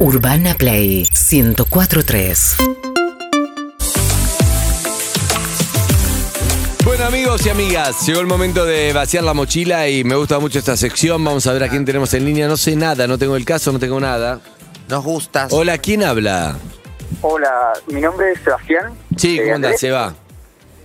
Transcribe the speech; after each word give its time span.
Urbana 0.00 0.54
Play 0.54 1.06
1043. 1.12 2.56
Bueno 6.84 7.04
amigos 7.04 7.44
y 7.46 7.50
amigas, 7.50 8.06
llegó 8.06 8.20
el 8.20 8.26
momento 8.26 8.64
de 8.64 8.92
vaciar 8.94 9.22
la 9.24 9.34
mochila 9.34 9.88
y 9.88 10.02
me 10.04 10.14
gusta 10.16 10.38
mucho 10.38 10.58
esta 10.58 10.76
sección. 10.76 11.22
Vamos 11.22 11.46
a 11.46 11.52
ver 11.52 11.64
a 11.64 11.68
quién 11.68 11.84
tenemos 11.84 12.12
en 12.14 12.24
línea. 12.24 12.48
No 12.48 12.56
sé 12.56 12.74
nada, 12.76 13.06
no 13.06 13.18
tengo 13.18 13.36
el 13.36 13.44
caso, 13.44 13.72
no 13.72 13.78
tengo 13.78 14.00
nada. 14.00 14.40
Nos 14.88 15.04
gustas. 15.04 15.52
Hola, 15.52 15.76
¿quién 15.78 16.02
habla? 16.02 16.56
Hola, 17.20 17.50
mi 17.88 18.00
nombre 18.00 18.32
es 18.32 18.40
Sebastián. 18.40 18.94
Sí, 19.16 19.36
Eh, 19.38 19.42
¿cómo 19.42 19.54
andás? 19.56 19.68
Andrés, 19.68 19.80
Se 19.80 19.90
va. 19.90 20.14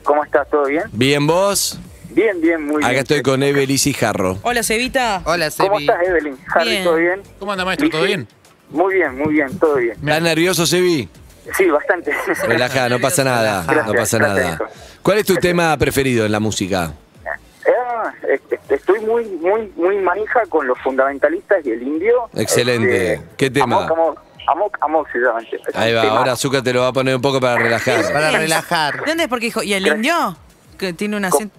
¿Cómo 0.04 0.24
estás? 0.26 0.48
¿Todo 0.50 0.66
bien? 0.66 0.84
¿Bien 0.92 1.26
vos? 1.26 1.80
Bien, 2.10 2.40
bien, 2.42 2.64
muy 2.64 2.78
bien. 2.78 2.90
Acá 2.92 3.00
estoy 3.00 3.22
con 3.24 3.42
Evelis 3.42 3.88
y 3.88 3.94
Jarro. 3.94 4.38
Hola, 4.44 4.62
Cevita. 4.62 5.22
Hola, 5.26 5.50
¿Cómo 5.58 5.78
Sebi. 5.80 5.86
estás, 5.90 6.08
Evelyn? 6.08 6.38
Harry. 6.54 6.84
¿todo 6.84 6.96
bien? 6.98 7.22
¿Cómo 7.40 7.52
anda, 7.54 7.64
maestro? 7.66 7.90
¿Todo 7.90 8.04
bien? 8.04 8.28
Muy 8.76 8.96
bien, 8.96 9.18
muy 9.18 9.34
bien, 9.34 9.58
todo 9.58 9.76
bien. 9.76 9.94
¿Estás 9.98 10.22
nervioso, 10.22 10.66
Sebi? 10.66 11.08
Sí, 11.56 11.66
bastante. 11.70 12.12
Relajá, 12.46 12.90
no 12.90 13.00
pasa 13.00 13.24
nada. 13.24 13.64
Gracias, 13.68 13.88
No 13.88 13.94
pasa 13.94 14.20
nada. 14.20 14.60
¿Cuál 15.02 15.20
es 15.20 15.26
tu 15.26 15.36
tema 15.36 15.78
preferido 15.78 16.26
en 16.26 16.34
la 16.34 16.42
música? 16.42 16.92
Ah, 17.26 18.12
este, 18.30 18.60
estoy 18.68 19.00
muy, 19.00 19.24
muy, 19.26 19.72
muy 19.78 19.98
manija 20.00 20.42
con 20.50 20.68
los 20.68 20.78
fundamentalistas 20.80 21.66
y 21.66 21.72
el 21.72 21.84
indio. 21.84 22.30
Excelente. 22.36 23.14
Este, 23.14 23.26
¿Qué 23.38 23.50
tema? 23.50 23.86
Amok, 23.86 23.92
amok, 23.92 24.20
amok, 24.48 24.78
amok 24.82 25.12
se 25.14 25.20
llama. 25.20 25.40
Es 25.40 25.76
Ahí 25.76 25.94
va, 25.94 26.02
tema. 26.02 26.18
ahora 26.18 26.32
Azúcar 26.34 26.62
te 26.62 26.74
lo 26.74 26.82
va 26.82 26.88
a 26.88 26.94
poner 26.94 27.16
un 27.16 27.22
poco 27.22 27.40
para 27.40 27.56
relajar. 27.56 28.12
Para 28.12 28.32
relajar. 28.32 29.00
¿De 29.00 29.06
dónde 29.06 29.24
es? 29.24 29.30
Porque 29.30 29.46
dijo, 29.46 29.64
¿y 29.64 29.74
el 29.74 29.88
indio? 29.88 30.38
Que 30.78 30.92
tiene 30.92 31.16
un 31.16 31.24
acento. 31.24 31.56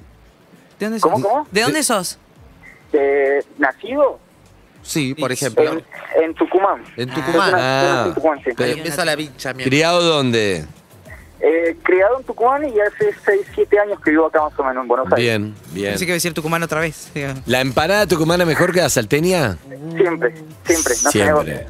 ¿De 0.79 0.85
dónde 0.87 1.01
sos? 1.01 1.11
¿Cómo, 1.11 1.27
cómo? 1.27 1.49
¿De 1.51 1.63
dónde 1.63 1.83
sos? 1.83 2.19
Eh, 2.93 3.43
nacido 3.57 4.21
Sí, 4.87 5.15
por 5.15 5.33
ejemplo. 5.33 5.73
en, 5.73 5.85
en 6.23 6.35
Tucumán. 6.35 6.83
En 6.97 7.13
Soy 7.13 7.23
Tucumán. 7.23 7.55
Ah. 7.57 8.05
en 8.09 8.15
Tucumán, 8.15 8.39
sí. 8.45 8.51
Pero 8.57 8.73
empieza 8.73 9.05
la 9.05 9.17
bicha, 9.17 9.53
¿Criado 9.55 10.03
dónde? 10.03 10.65
Eh, 11.41 11.77
criado 11.83 12.19
en 12.19 12.25
Tucumán 12.25 12.65
y 12.65 12.81
hace 12.81 13.15
6, 13.25 13.41
7 13.55 13.79
años 13.79 14.01
que 14.01 14.11
vivo 14.11 14.27
acá 14.27 14.41
más 14.43 14.59
o 14.59 14.65
menos 14.65 14.83
en 14.83 14.89
Buenos 14.89 15.07
Aires. 15.13 15.19
Bien, 15.19 15.55
bien. 15.73 15.91
Pensé 15.91 16.07
que 16.07 16.11
iba 16.11 16.15
a 16.15 16.17
decir 16.17 16.33
Tucumán 16.33 16.63
otra 16.63 16.81
vez. 16.81 17.11
¿La 17.45 17.61
empanada 17.61 18.07
tucumana 18.07 18.47
mejor 18.47 18.73
que 18.73 18.81
la 18.81 18.89
salteña? 18.89 19.59
Siempre, 19.97 20.35
siempre. 20.65 20.95
No 21.05 21.11
Siempre. 21.11 21.67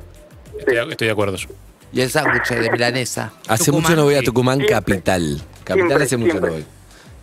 Estoy, 0.59 0.77
estoy 0.93 1.07
de 1.09 1.13
acuerdo 1.13 1.37
yo. 1.37 1.49
Y 1.93 2.01
el 2.01 2.11
sándwich 2.11 2.49
de 2.49 2.71
milanesa. 2.71 3.33
Hace 3.49 3.67
Tucumán. 3.67 3.83
mucho 3.83 3.97
no 3.97 4.05
voy 4.05 4.15
a. 4.15 4.23
Tucumán 4.23 4.59
Siempre. 4.59 4.75
capital. 4.77 5.41
Capital 5.65 5.87
Siempre, 5.89 6.05
hace 6.05 6.17
mucho 6.17 6.31
siempre. 6.33 6.51
no 6.51 6.57
voy. 6.59 6.67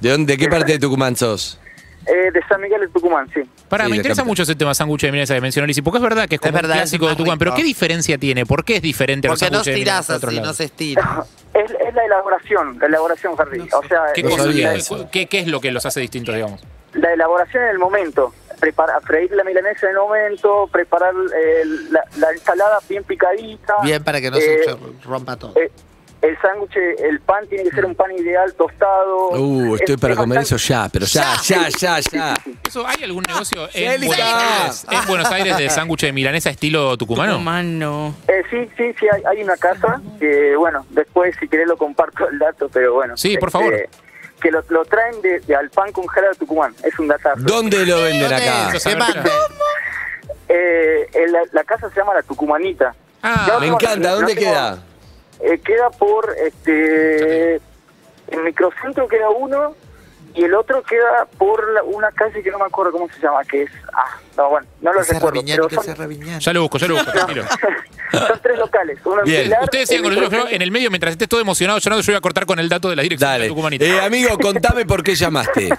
¿De 0.01 0.09
dónde? 0.09 0.33
¿De 0.33 0.37
qué 0.37 0.49
parte 0.49 0.71
de 0.73 0.79
Tucumán 0.79 1.15
sos? 1.15 1.59
Eh, 2.05 2.31
de 2.33 2.41
San 2.49 2.59
Miguel 2.59 2.81
de 2.81 2.87
Tucumán, 2.89 3.29
sí. 3.33 3.39
Pará, 3.73 3.85
Sí, 3.85 3.89
me 3.91 3.97
interesa 3.97 4.23
mucho 4.23 4.43
ese 4.43 4.55
tema 4.55 4.73
sándwich 4.73 5.01
de 5.01 5.11
milanesa 5.11 5.33
que 5.35 5.41
mencionó 5.41 5.65
Lizzy, 5.67 5.81
porque 5.81 5.97
es 5.97 6.03
verdad 6.03 6.27
que 6.29 6.35
es 6.35 6.41
como 6.41 6.49
Es 6.49 6.53
verdad, 6.61 6.75
un 6.75 6.79
clásico 6.81 7.07
de 7.09 7.15
Tucumán, 7.15 7.39
pero. 7.39 7.53
¿qué 7.55 7.63
diferencia 7.63 8.17
tiene? 8.17 8.45
¿Por 8.45 8.63
qué 8.63 8.75
es 8.75 8.81
diferente 8.81 9.27
a 9.27 9.31
los 9.31 9.39
Porque 9.39 9.51
no 9.51 9.57
sándwiches 9.63 9.73
de 9.73 9.79
milanesa 9.79 10.13
de 10.13 10.17
otros 10.17 10.33
así, 10.33 10.41
no 10.41 10.53
se 10.53 10.63
estira. 10.65 11.23
Es, 11.53 11.69
es 11.69 11.93
la 11.93 12.03
elaboración, 12.05 12.79
la 12.79 12.87
elaboración, 12.87 13.33
Harry. 13.37 13.59
O 13.61 13.87
sea, 13.87 14.05
¿Qué, 14.15 14.21
eh, 14.21 14.23
cosa- 14.23 15.09
qué- 15.11 15.27
es 15.39 15.47
lo 15.47 15.61
que 15.61 15.71
los 15.71 15.85
hace 15.85 15.99
distintos, 15.99 16.33
digamos? 16.33 16.59
la 16.93 17.13
elaboración 17.13 17.63
en 17.63 17.69
el 17.69 17.77
momento. 17.79 18.33
Preparar, 18.59 19.01
freír 19.03 19.31
la 19.33 19.43
milanesa 19.43 19.85
en 19.87 19.91
el 19.91 19.97
momento, 19.97 20.67
preparar 20.71 21.13
eh, 21.35 21.63
la, 21.91 22.03
la 22.17 22.31
ensalada 22.31 22.79
bien 22.89 23.03
picadita. 23.03 23.73
Bien 23.83 24.03
para 24.03 24.19
que 24.21 24.31
no 24.31 24.37
Eh, 24.37 24.61
se 24.65 24.75
rompa 25.07 25.35
todo. 25.35 25.53
eh, 25.59 25.69
el 26.23 26.39
sándwich, 26.41 26.75
el 26.99 27.19
pan 27.19 27.45
tiene 27.47 27.65
que 27.65 27.71
ser 27.75 27.85
un 27.85 27.93
pan 27.95 28.11
ideal, 28.13 28.53
tostado. 28.53 29.29
Uh, 29.31 29.75
estoy 29.75 29.95
Es- 29.95 30.01
para 30.01 30.13
es 30.13 30.19
comer 30.19 30.37
eso 30.39 30.55
ya, 30.57 30.89
pero 30.91 31.05
ya, 31.05 31.35
ya, 31.43 31.67
ya, 31.69 31.99
ya. 31.99 32.33
¿Eso, 32.65 32.87
¿Hay 32.87 33.03
algún 33.03 33.23
negocio 33.27 33.67
en. 33.73 34.01
Buenos, 34.05 34.25
Aires, 34.25 34.85
en 34.89 35.05
Buenos 35.07 35.31
Aires 35.31 35.57
de 35.57 35.69
sándwich 35.69 36.01
de 36.01 36.13
milanesa 36.13 36.49
estilo 36.49 36.95
tucumano? 36.97 37.33
Tucumán 37.33 37.77
no. 37.77 38.15
Eh, 38.27 38.41
sí, 38.49 38.69
sí, 38.77 38.93
sí, 38.99 39.05
hay, 39.13 39.21
hay 39.29 39.43
una 39.43 39.57
casa 39.57 40.01
que, 40.19 40.55
bueno, 40.55 40.85
después 40.91 41.35
si 41.39 41.47
querés 41.47 41.67
lo 41.67 41.75
comparto 41.77 42.27
el 42.29 42.39
dato, 42.39 42.69
pero 42.69 42.93
bueno. 42.93 43.17
Sí, 43.17 43.37
por 43.37 43.49
este, 43.49 43.59
favor. 43.59 43.89
Que 44.41 44.49
lo, 44.51 44.63
lo 44.69 44.85
traen 44.85 45.21
de, 45.21 45.39
de 45.41 45.55
al 45.55 45.69
pan 45.69 45.91
congelado 45.91 46.33
de 46.33 46.39
Tucumán, 46.39 46.73
es 46.83 46.97
un 46.99 47.07
datazo. 47.09 47.41
¿Dónde 47.41 47.85
lo 47.85 48.01
venden 48.01 48.29
¿Dónde 48.29 48.35
acá? 48.35 48.71
Eh, 50.49 51.07
eh, 51.13 51.27
la, 51.29 51.39
la 51.51 51.63
casa 51.63 51.89
se 51.89 51.95
llama 51.99 52.13
La 52.13 52.21
Tucumanita. 52.23 52.93
Ah, 53.21 53.57
Me 53.59 53.67
encanta, 53.67 54.09
no 54.09 54.15
¿dónde 54.15 54.35
tengo- 54.35 54.51
queda? 54.51 54.83
Eh, 55.39 55.59
queda 55.59 55.89
por, 55.89 56.33
este, 56.45 57.55
en 57.55 58.43
Microcentro 58.43 59.07
queda 59.07 59.29
uno 59.29 59.75
y 60.35 60.43
el 60.45 60.53
otro 60.55 60.81
queda 60.83 61.27
por 61.37 61.67
la- 61.73 61.83
una 61.83 62.11
calle 62.11 62.41
que 62.41 62.49
no 62.49 62.57
me 62.59 62.65
acuerdo 62.65 62.91
cómo 62.93 63.07
se 63.13 63.19
llama, 63.19 63.43
que 63.43 63.63
es, 63.63 63.71
ah, 63.93 64.17
no, 64.37 64.49
bueno, 64.49 64.67
no 64.81 64.93
lo 64.93 64.99
recuerdo, 65.01 65.27
Raviñán, 65.29 65.57
pero 65.69 65.81
son, 65.83 66.39
ya 66.39 66.53
lo 66.53 66.61
busco, 66.61 66.77
ya 66.79 66.87
lo 66.87 66.95
busco, 66.95 67.11
tranquilo. 67.11 67.43
son 68.11 68.39
tres 68.41 68.57
locales. 68.57 68.99
Uno 69.05 69.19
en 69.19 69.25
Bien. 69.25 69.43
Pilar, 69.43 69.63
Ustedes 69.63 69.89
sigan 69.89 70.05
en 70.05 70.09
con 70.11 70.15
nosotros, 70.15 70.31
yo 70.31 70.37
Microcentro- 70.47 70.55
en 70.55 70.61
el 70.61 70.71
medio, 70.71 70.89
mientras 70.89 71.11
estés 71.11 71.27
todo 71.29 71.41
emocionado 71.41 71.77
llorando, 71.79 72.01
yo 72.03 72.13
voy 72.13 72.17
a 72.17 72.21
cortar 72.21 72.45
con 72.45 72.59
el 72.59 72.69
dato 72.69 72.89
de 72.89 72.95
la 72.95 73.03
dirección 73.03 73.29
de 73.29 73.33
Dale. 73.37 73.47
tucumanita. 73.49 73.85
Eh, 73.85 74.01
amigo, 74.01 74.37
contame 74.39 74.85
por 74.85 75.03
qué 75.03 75.13
llamaste. 75.15 75.69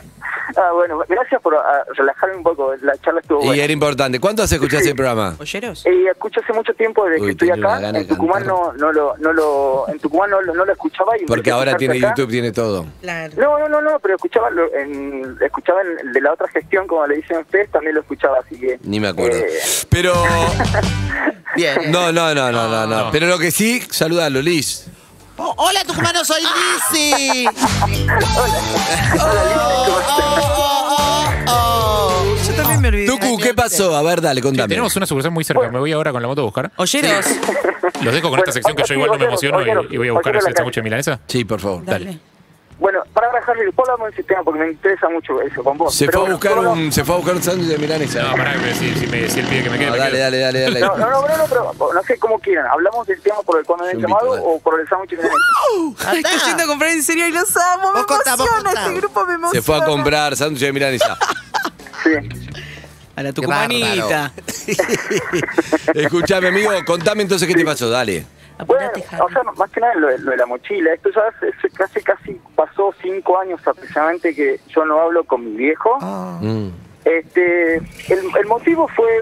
Ah, 0.56 0.70
bueno, 0.72 1.00
gracias 1.08 1.40
por 1.42 1.54
ah, 1.56 1.84
relajarme 1.96 2.36
un 2.36 2.42
poco, 2.42 2.74
la 2.82 2.96
charla 2.98 3.20
estuvo 3.20 3.42
Y 3.42 3.46
buena. 3.46 3.62
era 3.64 3.72
importante. 3.72 4.20
¿Cuánto 4.20 4.42
hace 4.42 4.54
escuchaste 4.56 4.90
el 4.90 4.94
programa? 4.96 5.34
¿Oyeros? 5.40 5.84
Eh, 5.86 6.06
escucho 6.10 6.40
hace 6.40 6.52
mucho 6.52 6.72
tiempo 6.74 7.04
desde 7.06 7.20
Uy, 7.20 7.26
que 7.26 7.32
estoy 7.32 7.48
tenía 7.48 7.66
una 7.66 7.74
acá. 7.76 7.86
gana 7.86 7.98
En 7.98 8.06
Tucumán 8.08 8.44
cantar. 8.44 8.56
no, 8.56 8.72
no 8.74 8.92
lo, 8.92 9.16
no 9.18 9.32
lo, 9.32 9.88
en 9.88 9.98
Tucumán 9.98 10.30
no, 10.30 10.40
lo- 10.42 10.54
no 10.54 10.64
lo 10.64 10.72
escuchaba. 10.72 11.18
Y 11.18 11.24
Porque 11.26 11.50
a 11.50 11.54
ahora 11.54 11.76
tiene 11.76 11.98
acá. 11.98 12.14
YouTube, 12.16 12.30
tiene 12.30 12.52
todo. 12.52 12.86
Claro. 13.00 13.32
No, 13.36 13.58
no, 13.58 13.68
no, 13.68 13.80
no, 13.80 13.98
pero 14.00 14.14
escuchaba, 14.16 14.50
lo- 14.50 14.72
en, 14.74 15.36
escuchaba 15.40 15.80
en 15.82 16.06
el 16.08 16.12
de 16.12 16.20
la 16.20 16.32
otra 16.32 16.48
gestión, 16.48 16.86
como 16.86 17.06
le 17.06 17.16
dicen 17.16 17.38
ustedes, 17.38 17.70
también 17.70 17.94
lo 17.94 18.00
escuchaba, 18.02 18.38
así 18.44 18.58
que... 18.58 18.78
Ni 18.84 19.00
me 19.00 19.08
acuerdo. 19.08 19.38
eh, 19.38 19.46
Pero. 19.88 20.12
Bien. 21.56 21.90
No, 21.90 22.12
no, 22.12 22.34
no, 22.34 22.50
no, 22.50 22.68
no, 22.68 22.86
no. 22.86 23.04
No. 23.04 23.10
Pero 23.12 23.26
lo 23.26 23.38
que 23.38 23.50
sí, 23.50 23.80
saludalo, 23.90 24.42
Liz. 24.42 24.86
Oh, 25.36 25.52
hola, 25.56 25.84
tucumano, 25.84 26.24
soy 26.24 26.42
Lizzy. 26.42 27.44
Yo 32.46 32.54
también 32.54 32.80
me 32.80 32.88
olvidé. 32.88 33.06
Tucu, 33.06 33.38
¿qué 33.38 33.54
pasó? 33.54 33.96
A 33.96 34.02
ver, 34.02 34.20
dale, 34.20 34.40
contame. 34.40 34.68
tenemos 34.68 34.94
una 34.96 35.06
sucursal 35.06 35.32
muy 35.32 35.44
cerca, 35.44 35.70
me 35.70 35.78
voy 35.78 35.92
ahora 35.92 36.12
con 36.12 36.22
la 36.22 36.28
moto 36.28 36.42
a 36.42 36.44
buscar. 36.44 36.70
¿Oyeros? 36.76 37.24
Los 38.02 38.14
dejo 38.14 38.30
con 38.30 38.38
esta 38.38 38.52
sección 38.52 38.76
que 38.76 38.82
yo 38.86 38.94
igual 38.94 39.10
no 39.12 39.18
me 39.18 39.24
emociono 39.26 39.60
y, 39.62 39.94
y 39.94 39.96
voy 39.96 40.08
a 40.08 40.12
buscar 40.12 40.36
ese 40.36 40.52
sándwich 40.52 40.76
de 40.76 40.82
milanesa. 40.82 41.20
Sí, 41.26 41.44
por 41.44 41.60
favor. 41.60 41.84
Dale. 41.84 42.18
Bueno, 42.78 43.02
para 43.12 43.28
Harry, 43.46 43.64
después 43.64 43.88
hablamos 43.88 44.08
del 44.08 44.16
sistema 44.16 44.42
porque 44.42 44.60
me 44.60 44.70
interesa 44.70 45.08
mucho 45.08 45.40
eso 45.40 45.62
con 45.62 45.78
vos. 45.78 45.94
Se 45.94 46.08
fue 46.10 46.26
a 46.26 46.30
buscar 46.30 46.58
un, 46.58 46.92
se 46.92 47.04
fue 47.04 47.14
a 47.14 47.18
buscar 47.18 47.36
un 47.36 47.42
sándwich 47.42 47.68
de 47.68 47.78
milanesa. 47.78 48.22
No, 48.22 48.36
pará, 48.36 48.54
que 48.54 48.74
si, 48.74 48.94
si, 48.94 49.06
me, 49.06 49.28
si 49.28 49.40
él 49.40 49.46
pide 49.46 49.62
que 49.62 49.70
me 49.70 49.78
quede, 49.78 49.86
No, 49.86 49.92
me 49.92 49.98
dale, 49.98 50.18
dale, 50.18 50.38
dale, 50.40 50.60
dale. 50.60 50.80
No, 50.80 50.96
no, 50.96 51.10
no, 51.10 51.28
no, 51.28 51.36
no, 51.36 51.44
pero 51.48 51.94
no 51.94 52.02
sé 52.02 52.18
cómo 52.18 52.38
quieran. 52.40 52.66
¿Hablamos 52.66 53.06
del 53.06 53.20
tema 53.20 53.42
por 53.42 53.58
el 53.58 53.64
cual 53.64 53.80
me 53.94 54.00
llamado 54.00 54.32
o 54.42 54.58
por 54.60 54.80
el 54.80 54.88
sándwich 54.88 55.10
de 55.10 55.16
milanesa? 55.18 56.12
Estoy 56.18 56.48
yendo 56.48 56.62
a 56.64 56.66
comprar 56.66 56.90
en 56.90 57.02
serio 57.02 57.28
y 57.28 57.32
los 57.32 57.56
amo. 57.56 57.92
Me 57.92 58.00
emociona. 58.00 58.70
Este 58.72 58.94
grupo 58.94 59.26
me 59.26 59.34
emociona. 59.34 59.60
Se 59.60 59.62
fue 59.62 59.76
a 59.76 59.84
comprar 59.84 60.36
sándwich 60.36 60.62
de 60.62 60.72
milanesa. 60.72 61.16
Sí. 62.02 62.10
A 63.16 63.22
la 63.22 63.32
tucumanita. 63.32 64.32
Escuchame, 65.94 66.48
amigo, 66.48 66.70
contame 66.84 67.22
entonces 67.22 67.46
qué 67.46 67.54
te 67.54 67.64
pasó, 67.64 67.88
dale. 67.88 68.26
Bueno, 68.66 68.90
o 69.22 69.28
sea, 69.30 69.42
más 69.56 69.70
que 69.70 69.80
nada 69.80 69.94
lo, 69.96 70.06
de- 70.08 70.18
lo 70.18 70.30
de 70.30 70.36
la 70.36 70.46
mochila. 70.46 70.92
Esto 70.94 71.10
ya 71.10 71.22
hace 71.26 71.70
casi, 71.70 72.00
casi 72.02 72.40
pasó 72.54 72.94
cinco 73.02 73.38
años 73.38 73.60
aproximadamente 73.66 74.34
que 74.34 74.60
yo 74.68 74.84
no 74.84 75.00
hablo 75.00 75.24
con 75.24 75.44
mi 75.44 75.56
viejo. 75.56 75.98
Mm. 76.40 76.68
Este, 77.04 77.76
el, 77.76 78.36
el 78.38 78.46
motivo 78.46 78.88
fue, 78.88 79.20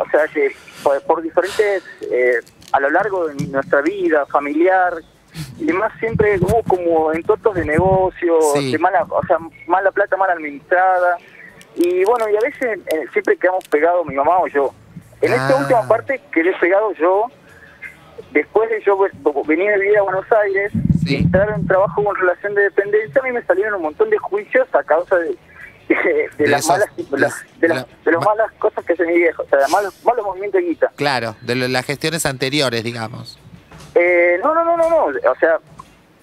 o 0.00 0.08
sea, 0.10 0.26
que 0.28 0.50
por, 0.82 1.02
por 1.02 1.22
diferentes, 1.22 1.82
eh, 2.10 2.34
a 2.72 2.80
lo 2.80 2.90
largo 2.90 3.26
de 3.28 3.34
nuestra 3.48 3.80
vida 3.82 4.24
familiar 4.26 4.94
y 5.58 5.64
demás, 5.66 5.92
siempre 5.98 6.38
hubo 6.40 6.62
como 6.62 7.12
entortos 7.12 7.54
de 7.56 7.64
negocio, 7.64 8.38
Sí. 8.54 8.72
de 8.72 8.78
mala, 8.78 9.04
o 9.10 9.26
sea, 9.26 9.38
mala 9.66 9.90
plata 9.90 10.16
mal 10.16 10.30
administrada. 10.30 11.18
Y 11.74 12.04
bueno, 12.04 12.28
y 12.28 12.36
a 12.36 12.40
veces 12.40 12.78
eh, 12.92 13.04
siempre 13.12 13.36
quedamos 13.36 13.66
pegados 13.68 14.06
mi 14.06 14.14
mamá 14.14 14.38
o 14.38 14.46
yo. 14.46 14.72
En 15.20 15.32
esta 15.32 15.50
Ah. 15.50 15.56
última 15.60 15.86
parte 15.88 16.20
quedé 16.32 16.52
pegado 16.60 16.92
yo, 16.92 17.26
después 18.32 18.68
de 18.70 18.82
yo 18.84 18.98
ve- 18.98 19.10
venir 19.46 19.70
a 19.72 19.76
vivir 19.78 19.98
a 19.98 20.02
Buenos 20.02 20.26
Aires, 20.32 20.72
Sí. 21.06 21.14
y 21.16 21.22
entrar 21.22 21.48
en 21.50 21.66
trabajo 21.66 22.02
con 22.04 22.14
relación 22.16 22.54
de 22.54 22.62
dependencia, 22.62 23.20
a 23.20 23.24
mí 23.24 23.32
me 23.32 23.42
salieron 23.44 23.74
un 23.76 23.82
montón 23.82 24.10
de 24.10 24.18
juicios 24.18 24.66
a 24.74 24.82
causa 24.82 25.16
de, 25.16 25.36
de, 25.88 25.94
de 25.94 26.28
De 26.36 26.46
las 26.48 26.64
esas- 26.64 26.78
malas 26.78 26.96
de, 26.96 27.18
las, 27.18 27.44
de, 27.60 27.68
las, 27.68 27.86
de 28.04 28.16
malas 28.18 28.52
cosas 28.58 28.84
que 28.84 28.92
hace 28.92 29.04
mi 29.06 29.14
viejo, 29.14 29.42
o 29.42 29.48
sea, 29.48 29.58
de 29.60 29.68
malos, 29.68 29.94
malos 30.04 30.24
movimientos 30.26 30.60
de 30.60 30.68
guita. 30.68 30.92
Claro, 30.96 31.34
de 31.40 31.54
lo- 31.54 31.68
las 31.68 31.86
gestiones 31.86 32.26
anteriores, 32.26 32.84
digamos. 32.84 33.38
Eh, 33.94 34.38
no, 34.44 34.54
no, 34.54 34.64
no, 34.64 34.76
no, 34.76 34.88
no, 34.90 35.04
o 35.06 35.34
sea, 35.40 35.58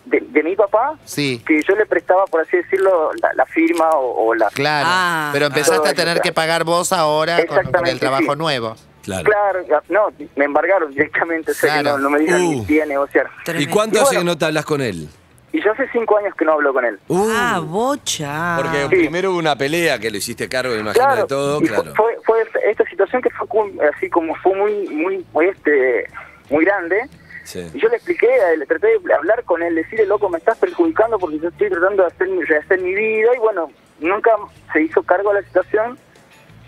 de, 0.06 0.20
de 0.22 0.44
mi 0.44 0.56
papá, 0.56 0.94
Sí, 1.04 1.42
que 1.48 1.64
yo 1.64 1.76
le 1.76 1.88
prestaba, 1.88 2.26
por 2.28 2.42
así 2.42 2.58
decirlo, 2.58 3.12
la, 3.24 3.34
la 3.34 3.46
firma 3.48 3.90
o, 3.90 4.28
o 4.28 4.36
la... 4.36 4.50
claro. 4.50 4.88
Ah. 4.88 5.30
Pero 5.34 5.48
empezaste 5.48 5.88
Ah. 5.88 5.92
a 5.92 5.94
tener 5.96 6.22
que 6.22 6.32
pagar 6.32 6.64
vos 6.64 6.94
ahora 6.94 7.44
con- 7.48 7.72
con, 7.72 7.88
el 7.88 8.00
trabajo 8.00 8.34
sí. 8.34 8.38
nuevo. 8.38 8.76
Claro. 9.06 9.66
No, 9.90 10.08
me 10.36 10.46
embargaron 10.46 10.92
directamente, 10.92 11.52
o 11.52 11.54
sea, 11.54 11.78
que 11.78 11.84
no, 11.84 11.98
no 11.98 12.10
me 12.10 12.20
dieron 12.20 12.42
Uh. 12.42 12.52
ni 12.54 12.62
pie 12.62 12.84
a 12.84 12.86
negociar. 12.86 13.30
¿Y 13.58 13.68
cuánto 13.68 13.98
Y 13.98 14.02
hace 14.02 14.08
bueno. 14.16 14.20
que 14.22 14.26
no 14.26 14.38
te 14.38 14.46
hablas 14.46 14.66
con 14.66 14.82
él? 14.82 15.08
Y 15.52 15.64
yo 15.64 15.72
hace 15.72 15.88
cinco 15.94 16.18
años 16.18 16.34
que 16.36 16.44
no 16.44 16.54
hablo 16.54 16.74
con 16.74 16.84
él. 16.84 17.00
Uh, 17.08 17.30
Ah, 17.34 17.60
bocha. 17.64 18.56
porque 18.62 18.78
Sí. 18.90 18.96
primero 19.04 19.32
hubo 19.32 19.40
una 19.40 19.56
pelea 19.56 19.98
que 20.00 20.12
lo 20.12 20.18
hiciste 20.18 20.50
cargo, 20.50 20.74
me 20.74 20.82
imagino, 20.82 21.16
de 21.16 21.26
todo, 21.28 21.62
y 21.62 21.68
claro. 21.68 21.94
fue, 21.96 22.18
fue 22.26 22.46
esta 22.70 22.84
situación 22.90 23.22
que 23.22 23.30
fue 23.30 23.48
así 23.96 24.10
como 24.10 24.36
fue 24.36 24.54
muy, 24.56 24.90
muy, 24.90 25.26
muy, 25.32 25.46
este, 25.48 26.08
muy 26.50 26.66
grande. 26.66 27.08
Sí. 27.46 27.60
Y 27.74 27.80
yo 27.80 27.88
le 27.90 27.96
expliqué, 27.98 28.28
a 28.28 28.52
él, 28.54 28.60
le 28.62 28.66
traté 28.66 28.88
de 28.88 29.14
hablar 29.14 29.44
con 29.46 29.62
él, 29.64 29.76
decirle, 29.76 30.08
loco, 30.08 30.28
me 30.30 30.40
estás 30.40 30.58
perjudicando 30.58 31.20
porque 31.20 31.40
yo 31.40 31.48
estoy 31.50 31.70
tratando 31.70 32.02
de 32.04 32.08
hacer 32.10 32.28
mi, 32.28 32.42
rehacer 32.44 32.82
mi 32.82 32.94
vida. 32.94 33.30
Y 33.36 33.40
bueno, 33.40 33.70
nunca 34.00 34.32
se 34.74 34.82
hizo 34.82 35.04
cargo 35.04 35.32
de 35.32 35.42
la 35.42 35.48
situación. 35.48 35.98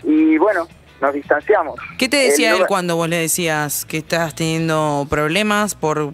Y 0.04 0.38
bueno, 0.38 0.68
nos 1.00 1.14
distanciamos. 1.14 1.78
¿Qué 1.98 2.08
te 2.08 2.16
decía 2.16 2.56
él 2.56 2.64
cuando 2.66 2.96
vos 2.96 3.08
le 3.08 3.16
decías 3.16 3.84
que 3.84 3.98
estás 3.98 4.34
teniendo 4.34 5.06
problemas 5.08 5.74
por 5.74 6.12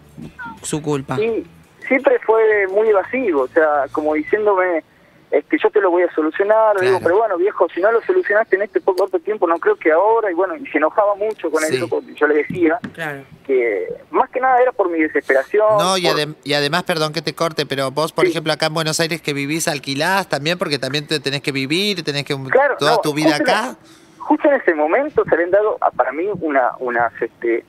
su 0.63 0.83
culpa? 0.83 1.17
Sí, 1.17 1.45
siempre 1.89 2.19
fue 2.27 2.67
muy 2.69 2.89
evasivo, 2.89 3.43
o 3.43 3.49
sea, 3.49 3.85
como 3.93 4.15
diciéndome 4.15 4.83
es 5.31 5.45
que 5.47 5.57
yo 5.61 5.69
te 5.69 5.81
lo 5.81 5.91
voy 5.91 6.05
a 6.05 6.15
solucionar, 6.15 6.79
digo, 6.81 7.01
pero 7.03 7.17
bueno, 7.19 7.37
viejo, 7.37 7.67
si 7.75 7.81
no 7.81 7.91
lo 7.91 8.01
solucionaste 8.03 8.55
en 8.55 8.63
este 8.63 8.81
poco 8.81 8.99
corto 8.99 9.19
tiempo, 9.19 9.49
no 9.49 9.59
creo 9.59 9.75
que 9.75 9.91
ahora, 9.91 10.31
y 10.31 10.35
bueno, 10.35 10.55
y 10.55 10.65
se 10.69 10.79
enojaba 10.79 11.17
mucho 11.17 11.51
con 11.51 11.61
Sí. 11.65 11.75
eso, 11.75 11.89
porque 11.89 12.15
yo 12.15 12.29
le 12.29 12.35
decía 12.37 12.79
Claro. 12.93 13.23
que 13.45 13.89
más 14.13 14.31
que 14.31 14.39
nada 14.39 14.63
era 14.63 14.71
por 14.71 14.89
mi 14.91 15.01
desesperación. 15.01 15.67
No, 15.77 15.99
y, 15.99 16.03
por- 16.07 16.13
adem- 16.17 16.37
y 16.45 16.53
además, 16.53 16.85
perdón 16.85 17.13
que 17.13 17.21
te 17.21 17.35
corte, 17.35 17.67
pero 17.67 17.91
vos, 17.91 18.13
por 18.13 18.27
Sí. 18.27 18.31
ejemplo, 18.31 18.53
acá 18.53 18.67
en 18.67 18.75
Buenos 18.75 19.01
Aires 19.01 19.21
que 19.23 19.33
vivís, 19.33 19.67
alquilás 19.67 20.29
también, 20.29 20.57
porque 20.57 20.79
también 20.79 21.09
te 21.09 21.19
tenés 21.19 21.43
que 21.43 21.51
vivir, 21.51 22.05
tenés 22.05 22.25
que 22.25 22.37
Claro, 22.51 22.77
toda 22.79 22.93
no, 22.93 22.99
tu 22.99 23.13
vida 23.13 23.35
acá. 23.35 23.77
Justo 24.25 24.49
en 24.49 24.55
ese 24.55 24.75
momento 24.75 25.25
se 25.25 25.35
habían 25.35 25.50
dado 25.50 25.76
a- 25.81 25.91
para 25.91 26.12
mí 26.12 26.29
una, 26.41 26.73
unas, 26.79 27.12
este, 27.21 27.65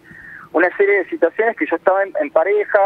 una 0.54 0.75
serie 0.78 1.00
de 1.00 1.10
situaciones 1.10 1.56
que 1.57 1.66
yo 1.66 1.75
estaba 1.75 2.04
en, 2.04 2.13
en 2.22 2.30
pareja, 2.31 2.80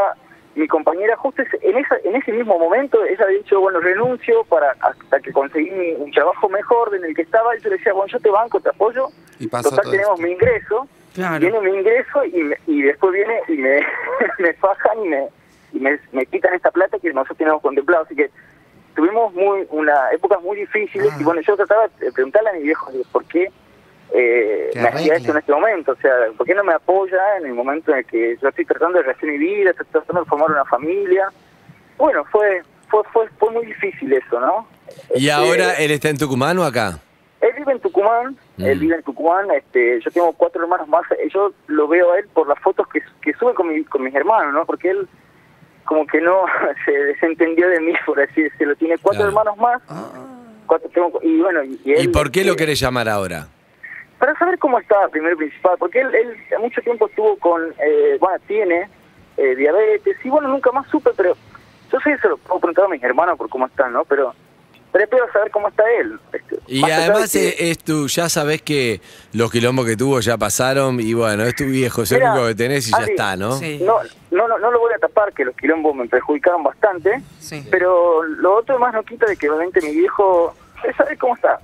mi 0.56 0.68
compañera 0.68 1.16
justo 1.18 1.42
ese- 1.44 1.60
en, 1.62 1.78
esa, 1.78 1.96
en 2.04 2.16
ese 2.16 2.32
mismo 2.32 2.58
momento 2.58 3.04
ella 3.06 3.24
había 3.26 3.38
dicho, 3.38 3.60
bueno, 3.62 3.80
renuncio 3.80 4.44
para 4.46 4.72
hasta 4.82 5.20
que 5.20 5.32
conseguí 5.32 5.70
mi- 5.72 5.94
un 5.94 6.12
trabajo 6.12 6.50
mejor 6.50 6.96
en 6.96 7.06
el 7.06 7.16
que 7.16 7.22
estaba 7.22 7.56
y 7.56 7.62
yo 7.62 7.70
le 7.70 7.78
decía, 7.78 7.94
bueno, 7.94 8.08
yo 8.12 8.20
te 8.20 8.30
banco, 8.30 8.60
te 8.60 8.70
apoyo, 8.70 9.10
Y 9.40 9.48
total 9.48 9.70
todo 9.72 9.92
tenemos 9.92 10.14
esto. 10.20 10.24
mi 10.24 10.32
ingreso, 10.34 10.88
Claro. 11.14 11.40
viene 11.40 11.62
mi 11.62 11.78
ingreso 11.78 12.26
y, 12.26 12.44
me- 12.44 12.58
y 12.68 12.82
después 12.82 13.14
viene 13.14 13.40
y 13.48 13.54
me, 13.58 13.80
me 14.40 14.54
fajan 14.54 15.04
y 15.06 15.08
me, 15.10 15.28
y 15.74 15.80
me, 15.80 16.00
me 16.12 16.26
quitan 16.26 16.54
esta 16.56 16.72
plata 16.72 16.98
que 17.00 17.14
nosotros 17.14 17.38
teníamos 17.38 17.62
contemplado, 17.62 18.04
así 18.04 18.16
que 18.16 18.30
tuvimos 19.00 19.34
muy 19.34 19.66
una 19.70 20.12
épocas 20.12 20.42
muy 20.42 20.58
difíciles 20.58 21.10
Ah. 21.14 21.18
y 21.20 21.24
bueno 21.24 21.40
yo 21.42 21.56
trataba 21.56 21.88
de 22.00 22.12
preguntarle 22.12 22.50
a 22.50 22.54
mi 22.54 22.64
viejo 22.64 22.92
por 23.14 23.24
qué 23.26 23.50
eh, 24.14 24.70
Que 24.74 24.80
me 24.82 24.88
hacía 24.90 25.16
esto 25.16 25.32
en 25.32 25.38
este 25.38 25.52
momento 25.52 25.92
o 25.94 25.96
sea 25.96 26.12
por 26.38 26.46
qué 26.46 26.54
no 26.56 26.64
me 26.64 26.74
apoya 26.74 27.38
en 27.40 27.46
el 27.46 27.54
momento 27.54 27.92
en 27.92 28.00
el 28.00 28.06
que 28.06 28.38
yo 28.42 28.50
estoy 28.50 28.66
tratando 28.66 28.98
de 28.98 29.04
rehacer 29.06 29.30
mi 29.30 29.38
vida 29.38 29.70
estoy 29.72 29.86
tratando 29.92 30.22
de 30.24 30.28
formar 30.30 30.50
una 30.52 30.66
familia 30.66 31.30
bueno 31.98 32.26
fue 32.26 32.62
fue 32.90 33.04
fue, 33.14 33.28
fue 33.40 33.52
muy 33.52 33.66
difícil 33.66 34.12
eso 34.14 34.40
no 34.40 34.68
¿Y 35.16 35.30
Este, 35.30 35.32
ahora 35.32 35.74
él 35.76 35.92
está 35.92 36.10
en 36.10 36.18
Tucumán 36.18 36.58
o 36.58 36.64
acá? 36.66 37.00
él 37.42 37.52
vive 37.58 37.72
en 37.72 37.80
Tucumán, 37.80 38.36
Mm. 38.58 38.66
él 38.66 38.80
vive 38.80 38.96
en 38.96 39.04
Tucumán, 39.04 39.50
este, 39.52 40.02
yo 40.02 40.12
tengo 40.12 40.34
cuatro 40.34 40.62
hermanos 40.62 40.88
más, 40.90 41.04
yo 41.34 41.54
lo 41.68 41.88
veo 41.88 42.12
a 42.12 42.20
él 42.20 42.28
por 42.34 42.46
las 42.50 42.60
fotos 42.60 42.86
que, 42.90 43.00
que 43.22 43.32
sube 43.40 43.54
con, 43.54 43.70
mi- 43.70 43.86
con 43.86 44.04
mis 44.04 44.14
hermanos, 44.14 44.54
¿no? 44.54 44.66
Porque 44.66 44.90
él 44.90 45.08
como 45.90 46.06
que 46.06 46.22
no 46.22 46.46
se 46.86 46.92
desentendió 46.92 47.68
de 47.68 47.80
mí, 47.82 47.94
por 48.06 48.22
así 48.22 48.44
decirlo. 48.44 48.76
Tiene 48.76 48.96
cuatro 49.00 49.24
Claro. 49.24 49.30
hermanos 49.30 49.58
más, 49.58 49.82
cuatro, 50.68 50.88
tengo- 50.94 51.20
y 51.24 51.42
bueno, 51.42 51.64
y, 51.64 51.82
él... 51.94 52.04
¿Y 52.06 52.08
por 52.10 52.30
qué 52.32 52.46
lo 52.46 52.56
querés 52.56 52.80
llamar 52.80 53.10
ahora? 53.10 53.48
Para 54.20 54.38
saber 54.38 54.60
cómo 54.60 54.78
está, 54.80 55.08
primero 55.08 55.36
principal, 55.36 55.76
porque 55.80 56.00
él, 56.02 56.14
él 56.14 56.38
mucho 56.60 56.80
tiempo 56.82 57.08
estuvo 57.08 57.36
con, 57.38 57.74
eh, 57.80 58.18
bueno, 58.20 58.38
tiene 58.48 58.88
eh, 59.38 59.56
diabetes, 59.56 60.16
y 60.24 60.30
bueno, 60.30 60.48
nunca 60.50 60.72
más 60.72 60.86
supe, 60.90 61.10
pero 61.18 61.36
yo 61.92 62.00
sé 62.02 62.12
que 62.12 62.18
se 62.20 62.28
lo 62.30 62.38
puedo 62.38 62.60
preguntar 62.60 62.86
a 62.86 62.90
mis 62.90 63.02
hermanos 63.02 63.36
por 63.38 63.50
cómo 63.50 63.66
están, 63.66 63.94
¿no? 63.94 64.06
Pero, 64.06 64.36
pero 64.92 65.04
espero 65.04 65.32
saber 65.32 65.52
cómo 65.52 65.68
está 65.70 65.84
él. 66.00 66.20
este, 66.34 66.56
Y 66.68 66.82
más 66.82 66.92
además 66.92 67.32
que- 67.32 67.50
es, 67.50 67.56
es 67.62 67.78
tu, 67.80 68.08
ya 68.08 68.28
sabés 68.30 68.62
que 68.62 69.02
los 69.34 69.52
quilombos 69.52 69.86
que 69.86 69.96
tuvo 69.96 70.20
ya 70.20 70.38
pasaron 70.38 71.00
y 71.00 71.14
bueno, 71.14 71.44
es 71.44 71.56
tu 71.56 71.66
viejo, 71.66 72.04
es 72.04 72.12
el 72.12 72.24
único 72.24 72.48
que 72.48 72.56
tenés 72.56 72.88
y 72.88 72.92
ya 72.92 73.04
está, 73.04 73.36
¿no? 73.36 73.54
Sí. 73.58 73.80
No, 73.84 73.98
no, 74.32 74.48
no, 74.48 74.58
no 74.60 74.72
lo 74.72 74.80
voy 74.80 74.94
a 74.96 75.00
tapar, 75.00 75.32
que 75.34 75.46
los 75.46 75.56
quilombos 75.56 75.96
me 75.96 76.08
perjudicaron 76.08 76.64
bastante, 76.64 77.22
Sí. 77.40 77.64
pero 77.72 78.24
lo 78.24 78.56
otro 78.56 78.80
más 78.80 78.94
no 78.94 79.04
quita 79.04 79.26
de 79.26 79.38
que 79.38 79.50
obviamente 79.50 79.82
mi 79.82 79.92
viejo 79.96 80.56
sabe 80.98 81.18
cómo 81.18 81.36
está. 81.36 81.60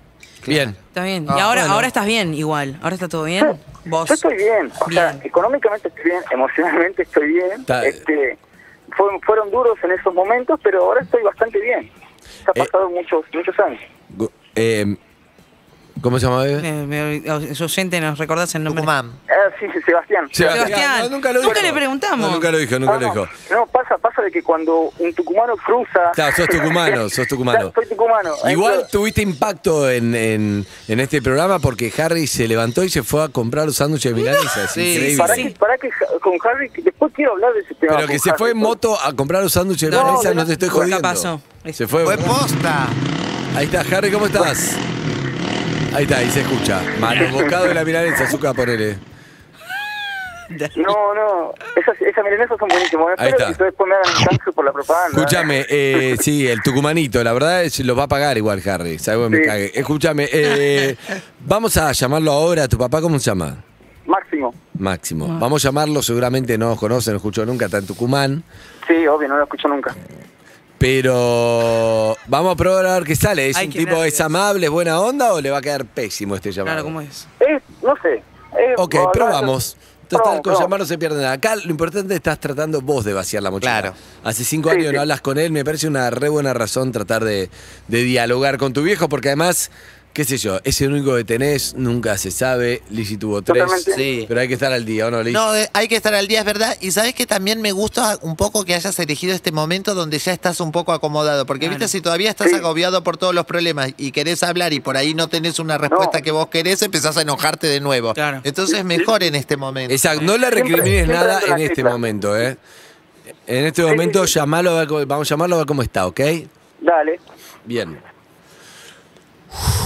Bien. 0.46 0.70
Está 0.90 1.04
bien. 1.04 1.26
Ah, 1.28 1.36
y 1.38 1.42
ahora, 1.42 1.62
bueno. 1.62 1.74
ahora 1.76 1.88
estás 1.88 2.06
bien, 2.06 2.34
igual. 2.36 2.78
Ahora 2.84 2.94
está 2.96 3.08
todo 3.08 3.24
bien. 3.24 3.60
Vos. 3.86 4.08
Yo 4.10 4.14
estoy 4.16 4.36
bien, 4.38 4.72
o 4.80 4.92
sea, 4.92 5.18
económicamente 5.24 5.88
estoy 5.88 6.04
bien, 6.06 6.22
emocionalmente 6.32 7.02
estoy 7.04 7.28
bien. 7.30 7.52
Está- 7.62 7.86
Este, 7.86 8.38
fueron, 8.96 9.20
fueron 9.22 9.50
duros 9.52 9.78
en 9.84 9.92
esos 9.92 10.14
momentos, 10.14 10.60
pero 10.64 10.84
ahora 10.86 11.02
estoy 11.02 11.24
bastante 11.24 11.60
bien. 11.60 11.92
Se 12.46 12.52
ha 12.52 12.64
Eh, 12.64 12.68
pasado 12.72 12.90
muchos 12.90 13.26
muchos 13.34 13.60
años. 13.60 13.82
Eh, 14.56 14.96
¿Cómo 16.02 16.20
se 16.20 16.26
llama, 16.28 16.44
bebé? 16.44 16.62
Me, 16.62 16.86
me, 16.86 17.32
oyente, 17.64 18.00
¿nos 18.02 18.20
recordás 18.20 18.54
el 18.54 18.64
nombre? 18.64 18.82
Tucumán. 18.82 19.12
Ah, 19.28 19.34
sí, 19.60 19.66
sí, 19.74 19.80
Sebastián. 19.86 20.28
Sebastián. 20.32 21.04
No, 21.04 21.10
nunca 21.10 21.32
lo 21.32 21.42
Nunca 21.42 21.56
dijo. 21.62 21.66
le 21.68 21.74
preguntamos. 21.74 22.28
No, 22.28 22.34
nunca 22.36 22.52
lo 22.52 22.58
dijo, 22.60 22.78
nunca 22.78 22.94
No, 22.96 23.00
lo 23.00 23.08
no, 23.08 23.14
dijo. 23.22 23.28
no, 23.52 23.66
pasa, 23.68 23.98
pasa 23.98 24.22
de 24.22 24.30
que 24.30 24.44
cuando 24.44 24.92
un 25.00 25.14
tucumano 25.14 25.56
cruza... 25.58 26.12
Claro, 26.14 26.36
sos 26.36 26.48
tucumano, 26.50 27.10
sos 27.10 27.28
tucumano. 27.28 27.72
Soy 27.74 27.88
tucumano. 27.88 28.36
Igual 28.50 28.74
Entonces- 28.74 28.92
tuviste 28.92 29.22
impacto 29.22 29.90
en, 29.90 30.14
en, 30.14 30.66
en 30.88 31.00
este 31.00 31.22
programa 31.22 31.60
porque 31.60 31.92
Harry 31.98 32.28
se 32.28 32.48
levantó 32.48 32.84
y 32.84 32.90
se 32.90 33.02
fue 33.02 33.24
a 33.24 33.30
comprar 33.30 33.66
los 33.66 33.78
sándwiches 33.78 34.14
de 34.14 34.22
milanesa. 34.22 34.66
Es 34.66 34.72
Sí, 34.74 34.82
increíble. 34.96 35.18
Para 35.18 35.36
que, 35.36 35.50
para 35.58 35.78
que 35.78 35.90
con 36.22 36.34
Harry, 36.44 36.70
que 36.70 36.82
después 36.84 37.12
quiero 37.16 37.32
hablar 37.32 37.54
de 37.54 37.62
ese 37.62 37.74
tema. 37.76 37.96
Pero 37.96 38.08
que 38.08 38.20
se 38.20 38.30
Harry, 38.30 38.38
fue 38.38 38.52
en 38.52 38.58
moto 38.58 39.00
a 39.02 39.14
comprar 39.14 39.42
los 39.42 39.54
sándwiches 39.54 39.90
de 39.90 39.96
No, 39.98 40.04
milanesa, 40.04 40.34
no, 40.36 40.46
te 40.46 40.54
estoy 40.54 40.70
jodiendo. 40.70 41.02
pasó. 41.02 41.42
Se 41.72 41.88
fue. 41.88 42.04
Fue 42.04 42.18
posta. 42.18 42.88
Ahí 43.56 43.66
está, 43.66 43.82
Harry, 43.98 44.12
¿cómo 44.12 44.26
estás? 44.28 44.76
Ahí 45.96 46.04
está, 46.04 46.18
ahí 46.18 46.30
se 46.30 46.42
escucha. 46.42 46.82
Mano 47.00 47.22
bocado 47.32 47.66
de 47.66 47.74
la 47.74 47.84
milanesa, 47.86 48.26
azúcar, 48.26 48.56
ponele. 48.56 48.98
No, 50.76 51.16
no, 51.16 51.54
esas, 51.76 52.00
esas 52.02 52.24
milanesas 52.24 52.58
son 52.60 52.68
buenísimas. 52.68 53.08
Ahí 53.18 53.30
Espero 53.30 53.50
está. 53.50 53.58
que 53.58 53.64
después 53.64 53.90
me 53.90 53.96
hagan 53.96 54.18
un 54.20 54.26
canje 54.26 54.52
por 54.52 54.66
la 54.66 54.72
propaganda. 54.74 55.18
Escúchame, 55.18 55.66
eh, 55.70 56.16
sí, 56.22 56.48
el 56.48 56.62
tucumanito, 56.62 57.24
la 57.24 57.34
verdad 57.34 57.64
es 57.64 57.80
lo 57.80 57.96
va 57.96 58.04
a 58.04 58.08
pagar 58.08 58.38
igual, 58.38 58.62
Harry. 58.68 59.00
¿Sabes? 59.00 59.28
Me 59.30 59.38
Sí. 59.38 59.44
cague. 59.44 59.72
Escúchame, 59.74 60.30
eh, 60.32 60.96
vamos 61.40 61.76
a 61.78 61.92
llamarlo 61.94 62.32
ahora. 62.32 62.68
¿Tu 62.68 62.78
papá 62.78 63.02
cómo 63.02 63.18
se 63.18 63.26
llama? 63.32 63.56
Máximo. 64.06 64.54
Máximo. 64.78 65.40
Vamos 65.40 65.66
a 65.66 65.70
llamarlo, 65.70 66.04
seguramente 66.04 66.58
no 66.60 66.68
nos 66.70 66.78
conoce, 66.80 67.10
no 67.10 67.18
escuchó 67.18 67.44
nunca, 67.44 67.66
está 67.66 67.80
en 67.80 67.88
Tucumán. 67.88 68.44
Sí, 68.88 69.08
obvio, 69.08 69.28
no 69.30 69.38
lo 69.38 69.44
escucho 69.44 69.68
nunca. 69.68 69.96
Pero 70.78 72.18
vamos 72.28 72.54
a 72.54 72.56
probar 72.56 72.86
a 72.86 72.94
ver 72.96 73.04
qué 73.04 73.16
sale. 73.16 73.50
¿Es 73.50 73.58
un 73.58 73.70
tipo, 73.70 74.04
es 74.04 74.20
amable, 74.22 74.66
es 74.68 74.72
buena 74.72 75.00
onda 75.00 75.34
o 75.34 75.42
le 75.42 75.50
va 75.52 75.58
a 75.58 75.62
quedar 75.62 75.86
pésimo 75.86 76.36
este 76.36 76.52
llamado? 76.52 76.76
Claro, 76.76 76.84
¿cómo 76.86 77.02
es? 77.02 77.28
Eh, 77.40 77.60
no 77.82 77.94
sé. 78.02 78.16
Eh, 78.58 78.74
Ok, 78.78 78.94
bueno, 78.96 79.12
probamos. 79.12 79.78
Total, 80.08 80.34
con 80.36 80.42
probamos. 80.44 80.62
llamar 80.64 80.80
no 80.82 80.86
se 80.86 80.98
pierde 81.00 81.18
nada. 81.22 81.34
Acá 81.34 81.56
lo 81.56 81.72
importante 81.72 82.06
es 82.08 82.10
que 82.10 82.16
estás 82.18 82.40
tratando 82.40 82.80
vos 82.82 83.04
de 83.04 83.14
vaciar 83.14 83.42
la 83.42 83.50
mochila. 83.52 83.82
Claro. 83.82 83.96
Hace 84.24 84.44
cinco 84.44 84.70
Sí, 84.70 84.76
años 84.76 84.90
sí. 84.90 84.96
no 84.96 85.02
hablas 85.02 85.22
con 85.22 85.40
él, 85.40 85.52
me 85.52 85.66
parece 85.66 85.88
una 85.88 86.10
re 86.12 86.30
buena 86.30 86.54
razón 86.54 86.92
tratar 86.92 87.24
de, 87.24 87.50
de 87.88 88.04
dialogar 88.04 88.58
con 88.58 88.72
tu 88.72 88.84
viejo, 88.84 89.10
porque 89.10 89.30
además, 89.30 89.72
qué 90.16 90.24
sé 90.24 90.38
yo, 90.38 90.60
es 90.64 90.80
el 90.80 90.94
único 90.94 91.14
que 91.18 91.26
tenés, 91.26 91.74
nunca 91.76 92.18
se 92.18 92.32
sabe. 92.32 92.82
Lizzy 92.90 93.18
tuvo 93.18 93.42
tres. 93.42 93.62
Totalmente. 93.66 93.94
Sí. 93.96 94.26
Pero 94.28 94.40
hay 94.40 94.48
que 94.48 94.54
estar 94.54 94.72
al 94.72 94.86
día, 94.86 95.08
¿o 95.08 95.12
no, 95.12 95.22
Liz? 95.22 95.34
No, 95.34 95.50
hay 95.74 95.88
que 95.90 95.98
estar 95.98 96.14
al 96.16 96.28
día, 96.30 96.40
es 96.40 96.46
verdad. 96.46 96.78
Y 96.80 96.92
sabes 96.92 97.14
que 97.14 97.26
también 97.26 97.62
me 97.62 97.74
gusta 97.74 98.18
un 98.22 98.38
poco 98.38 98.64
que 98.64 98.74
hayas 98.76 98.98
elegido 98.98 99.36
este 99.36 99.52
momento 99.52 99.94
donde 99.94 100.18
ya 100.18 100.32
estás 100.32 100.62
un 100.62 100.72
poco 100.72 100.94
acomodado. 100.94 101.46
Porque, 101.46 101.66
Claro. 101.68 101.78
viste, 101.80 101.90
si 101.90 102.02
todavía 102.02 102.30
estás 102.30 102.50
Sí. 102.50 102.56
agobiado 102.56 103.04
por 103.04 103.18
todos 103.18 103.36
los 103.36 103.46
problemas 103.46 103.92
y 103.98 104.12
querés 104.14 104.42
hablar 104.42 104.72
y 104.72 104.80
por 104.80 104.96
ahí 104.96 105.14
no 105.14 105.28
tenés 105.28 105.60
una 105.60 105.78
respuesta 105.78 106.20
No. 106.20 106.24
que 106.24 106.32
vos 106.32 106.48
querés, 106.48 106.82
empezás 106.82 107.18
a 107.18 107.22
enojarte 107.22 107.68
de 107.68 107.82
nuevo. 107.82 108.14
Claro. 108.14 108.40
Entonces, 108.46 108.86
mejor 108.86 109.22
en 109.22 109.36
este 109.36 109.58
momento. 109.58 109.94
Exacto, 109.94 110.22
no 110.24 110.38
le 110.38 110.48
Siempre- 110.48 110.62
recrimines 110.62 110.94
siempre 110.94 111.14
nada 111.14 111.34
ando 111.40 111.46
en 111.48 111.60
la 111.60 111.66
este 111.66 111.84
momento, 111.84 112.40
¿eh? 112.40 112.58
En 113.48 113.66
este 113.66 113.84
momento, 113.84 114.26
sí, 114.26 114.34
sí. 114.34 114.40
llamalo 114.40 114.72
a 114.72 114.80
ver 114.80 114.88
cómo- 114.88 115.06
vamos 115.06 115.28
a 115.30 115.34
llamarlo 115.36 115.56
a 115.56 115.60
ver 115.60 115.68
cómo 115.68 115.82
está, 115.82 116.08
¿ok? 116.08 116.22
Dale. 116.80 117.20
Bien. 117.66 118.00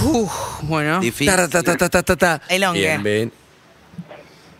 Uf, 0.04 0.32
bueno. 0.62 1.00
Difícil. 1.00 1.26
Ta, 1.34 1.48
ta, 1.48 1.62
ta, 1.62 1.76
ta, 1.76 1.88
ta, 1.88 2.02
ta, 2.02 2.16
ta. 2.16 2.42
El 2.48 2.64
hongue. 2.64 2.80
Bien, 2.80 3.02
bien. 3.02 3.32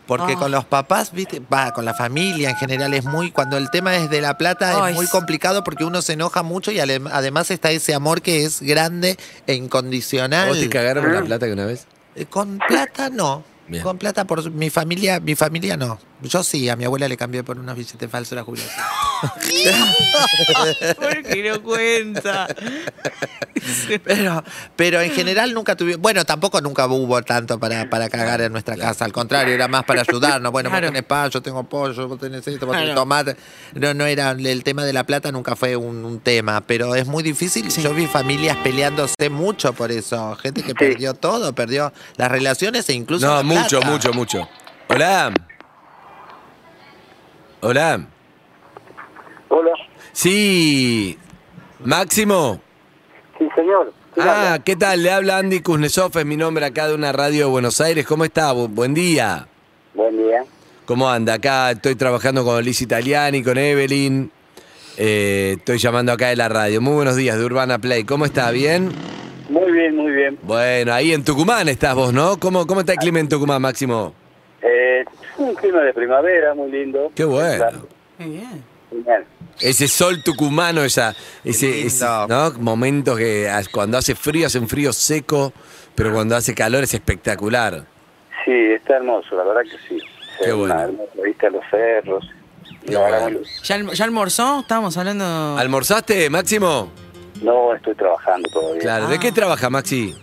Porque 0.06 0.32
Ah. 0.32 0.36
con 0.38 0.50
los 0.50 0.64
papás, 0.64 1.12
viste, 1.12 1.40
va, 1.40 1.72
con 1.72 1.84
la 1.84 1.94
familia 1.94 2.50
en 2.50 2.56
general 2.56 2.92
es 2.94 3.04
muy, 3.04 3.30
cuando 3.30 3.56
el 3.56 3.70
tema 3.70 3.94
es 3.96 4.10
de 4.10 4.20
la 4.20 4.36
plata 4.36 4.84
Ay, 4.84 4.90
es 4.90 4.96
muy 4.96 5.06
sí. 5.06 5.12
complicado 5.12 5.62
porque 5.62 5.84
uno 5.84 6.02
se 6.02 6.14
enoja 6.14 6.42
mucho 6.42 6.72
y 6.72 6.80
ale- 6.80 7.00
además 7.12 7.50
está 7.52 7.70
ese 7.70 7.94
amor 7.94 8.20
que 8.20 8.44
es 8.44 8.60
grande 8.60 9.16
e 9.46 9.54
incondicional. 9.54 10.48
¿Vos 10.48 10.58
te 10.58 10.68
cagaron 10.68 11.04
en 11.06 11.14
la 11.14 11.22
plata 11.22 11.46
que 11.46 11.52
una 11.52 11.64
vez? 11.66 11.86
Eh, 12.16 12.26
Con 12.26 12.58
plata 12.58 13.08
no. 13.08 13.44
Bien. 13.68 13.84
Con 13.84 13.98
plata 13.98 14.24
por 14.24 14.50
mi 14.50 14.68
familia, 14.68 15.20
mi 15.20 15.36
familia 15.36 15.76
no. 15.76 16.00
Yo 16.22 16.42
sí, 16.42 16.68
a 16.68 16.74
mi 16.74 16.84
abuela 16.84 17.06
le 17.06 17.16
cambié 17.16 17.44
por 17.44 17.56
unos 17.56 17.76
billetes 17.76 18.10
falsos 18.10 18.34
la 18.34 18.42
jubilación. 18.42 18.84
¿Por 20.96 21.22
qué 21.22 21.50
no 21.50 21.62
cuenta? 21.62 22.46
Pero, 24.04 24.42
pero 24.76 25.00
en 25.00 25.10
general 25.12 25.52
nunca 25.52 25.76
tuvimos. 25.76 26.00
Bueno, 26.00 26.24
tampoco 26.24 26.60
nunca 26.60 26.86
hubo 26.86 27.20
tanto 27.22 27.58
para, 27.58 27.88
para 27.90 28.08
cagar 28.08 28.40
en 28.40 28.52
nuestra 28.52 28.76
casa. 28.76 29.04
Al 29.04 29.12
contrario, 29.12 29.54
era 29.54 29.68
más 29.68 29.84
para 29.84 30.00
ayudarnos. 30.02 30.50
Bueno, 30.52 30.70
Claro. 30.70 30.86
vos 30.86 30.92
tenés 30.92 31.06
pan, 31.06 31.30
yo 31.30 31.42
tengo 31.42 31.62
pollo, 31.64 32.08
vos 32.08 32.18
tenés 32.18 32.46
esto, 32.46 32.66
vos 32.66 32.74
tenés 32.74 32.88
Claro. 32.90 33.00
tomate. 33.00 33.36
No, 33.74 33.92
no 33.94 34.06
era. 34.06 34.30
El 34.30 34.64
tema 34.64 34.84
de 34.84 34.92
la 34.92 35.04
plata 35.04 35.30
nunca 35.32 35.56
fue 35.56 35.76
un, 35.76 36.04
un 36.04 36.20
tema. 36.20 36.60
Pero 36.62 36.94
es 36.94 37.06
muy 37.06 37.22
difícil. 37.22 37.68
Yo 37.68 37.92
vi 37.92 38.06
familias 38.06 38.56
peleándose 38.62 39.28
mucho 39.30 39.72
por 39.72 39.90
eso. 39.92 40.34
Gente 40.36 40.62
que 40.62 40.74
perdió 40.74 41.14
todo, 41.14 41.54
perdió 41.54 41.92
las 42.16 42.30
relaciones 42.30 42.88
e 42.88 42.94
incluso. 42.94 43.26
No, 43.26 43.36
la 43.36 43.42
mucho, 43.42 43.78
plata. 43.80 43.90
mucho, 43.90 44.12
mucho. 44.12 44.48
Hola. 44.88 45.32
Hola. 47.60 48.06
Hola. 49.50 49.72
Sí. 50.12 51.18
Máximo. 51.84 52.60
Sí, 53.38 53.48
señor. 53.54 53.92
Ah, 54.18 54.58
¿qué 54.64 54.76
tal? 54.76 55.02
Le 55.02 55.10
habla 55.10 55.38
Andy 55.38 55.60
Kuznetsov, 55.60 56.16
es 56.18 56.24
mi 56.26 56.36
nombre 56.36 56.64
acá 56.64 56.88
de 56.88 56.94
una 56.94 57.12
radio 57.12 57.46
de 57.46 57.50
Buenos 57.50 57.80
Aires. 57.80 58.06
¿Cómo 58.06 58.24
está? 58.24 58.52
Bu- 58.52 58.68
buen 58.68 58.94
día. 58.94 59.46
Buen 59.94 60.16
día. 60.16 60.44
¿Cómo 60.84 61.08
anda? 61.10 61.34
Acá 61.34 61.70
estoy 61.72 61.94
trabajando 61.96 62.44
con 62.44 62.62
Liz 62.64 62.80
Italiani, 62.80 63.42
con 63.42 63.58
Evelyn. 63.58 64.30
Eh, 64.96 65.54
estoy 65.58 65.78
llamando 65.78 66.12
acá 66.12 66.28
de 66.28 66.36
la 66.36 66.48
radio. 66.48 66.80
Muy 66.80 66.94
buenos 66.94 67.16
días 67.16 67.38
de 67.38 67.44
Urbana 67.44 67.78
Play. 67.78 68.04
¿Cómo 68.04 68.24
está? 68.26 68.50
¿Bien? 68.50 68.90
Muy 69.48 69.72
bien, 69.72 69.96
muy 69.96 70.12
bien. 70.12 70.38
Bueno, 70.42 70.92
ahí 70.92 71.12
en 71.12 71.24
Tucumán 71.24 71.68
estás 71.68 71.94
vos, 71.96 72.12
¿no? 72.12 72.38
¿Cómo, 72.38 72.66
cómo 72.68 72.80
está 72.80 72.92
el 72.92 72.98
clima 72.98 73.18
en 73.20 73.28
Tucumán, 73.28 73.60
Máximo? 73.62 74.14
Eh, 74.62 75.04
un 75.38 75.54
clima 75.54 75.80
de 75.82 75.92
primavera 75.92 76.54
muy 76.54 76.70
lindo. 76.70 77.10
Qué 77.16 77.24
bueno. 77.24 77.64
Qué 78.18 78.24
bien. 78.26 78.64
Genial. 78.90 79.24
Ese 79.60 79.88
sol 79.88 80.22
tucumano, 80.22 80.82
esa, 80.84 81.14
ese, 81.44 81.86
ese, 81.86 82.04
¿no? 82.28 82.52
momentos 82.58 83.18
que 83.18 83.50
cuando 83.70 83.98
hace 83.98 84.14
frío 84.14 84.46
hace 84.46 84.58
un 84.58 84.68
frío 84.68 84.92
seco, 84.92 85.52
pero 85.94 86.12
cuando 86.12 86.34
hace 86.36 86.54
calor 86.54 86.84
es 86.84 86.94
espectacular. 86.94 87.84
Sí, 88.44 88.52
está 88.52 88.96
hermoso, 88.96 89.36
la 89.36 89.44
verdad 89.44 89.62
que 89.62 89.76
sí. 89.88 90.02
Qué 90.42 90.50
Es 90.50 90.54
bueno. 90.54 90.80
hermosa 90.80 91.22
vista 91.22 91.46
de 91.48 91.52
los 91.52 91.64
cerros. 91.70 92.24
Qué 92.86 92.92
¿Ya, 92.92 93.76
alm- 93.76 93.92
ya 93.92 94.04
almorzó? 94.04 94.60
Estábamos 94.60 94.96
hablando... 94.96 95.56
¿Almorzaste, 95.58 96.30
Máximo? 96.30 96.90
No 97.42 97.74
estoy 97.74 97.94
trabajando 97.94 98.48
todavía. 98.50 98.80
Claro. 98.80 99.08
¿De 99.08 99.16
Ah. 99.16 99.20
qué 99.20 99.32
trabaja, 99.32 99.68
Maxi? 99.68 100.14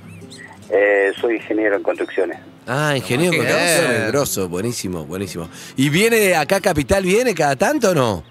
Eh, 0.72 1.12
soy 1.22 1.36
ingeniero 1.36 1.75
en 1.77 1.84
construcciones. 1.84 2.39
Ah, 2.65 2.94
ingeniero 2.98 3.34
en 3.34 3.39
construcciones, 3.39 4.08
grosso, 4.12 4.50
buenísimo, 4.50 5.06
buenísimo. 5.06 5.48
¿Y 5.75 5.89
viene 5.89 6.36
acá 6.36 6.58
a 6.58 6.62
Capital, 6.62 7.03
viene 7.03 7.34
cada 7.36 7.56
tanto 7.56 7.91
o 7.91 7.94
no? 7.96 8.24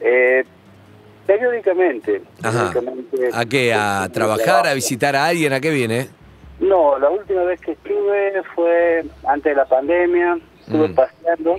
Eh, 0.00 0.44
periódicamente. 1.26 2.22
Ajá. 2.42 2.70
periódicamente. 2.72 3.28
¿A 3.32 3.44
qué? 3.44 3.72
¿A 3.74 4.08
trabajar, 4.12 4.66
a 4.66 4.74
visitar 4.74 5.14
a 5.16 5.26
alguien? 5.26 5.52
¿A 5.52 5.60
qué 5.60 5.70
viene? 5.70 6.08
No, 6.58 6.98
la 6.98 7.08
última 7.10 7.42
vez 7.44 7.60
que 7.60 7.72
estuve 7.72 8.42
fue 8.54 9.04
antes 9.26 9.50
de 9.52 9.54
la 9.56 9.64
pandemia. 9.66 10.38
Estuve 10.60 10.88
Mm. 10.88 10.94
paseando. 10.94 11.56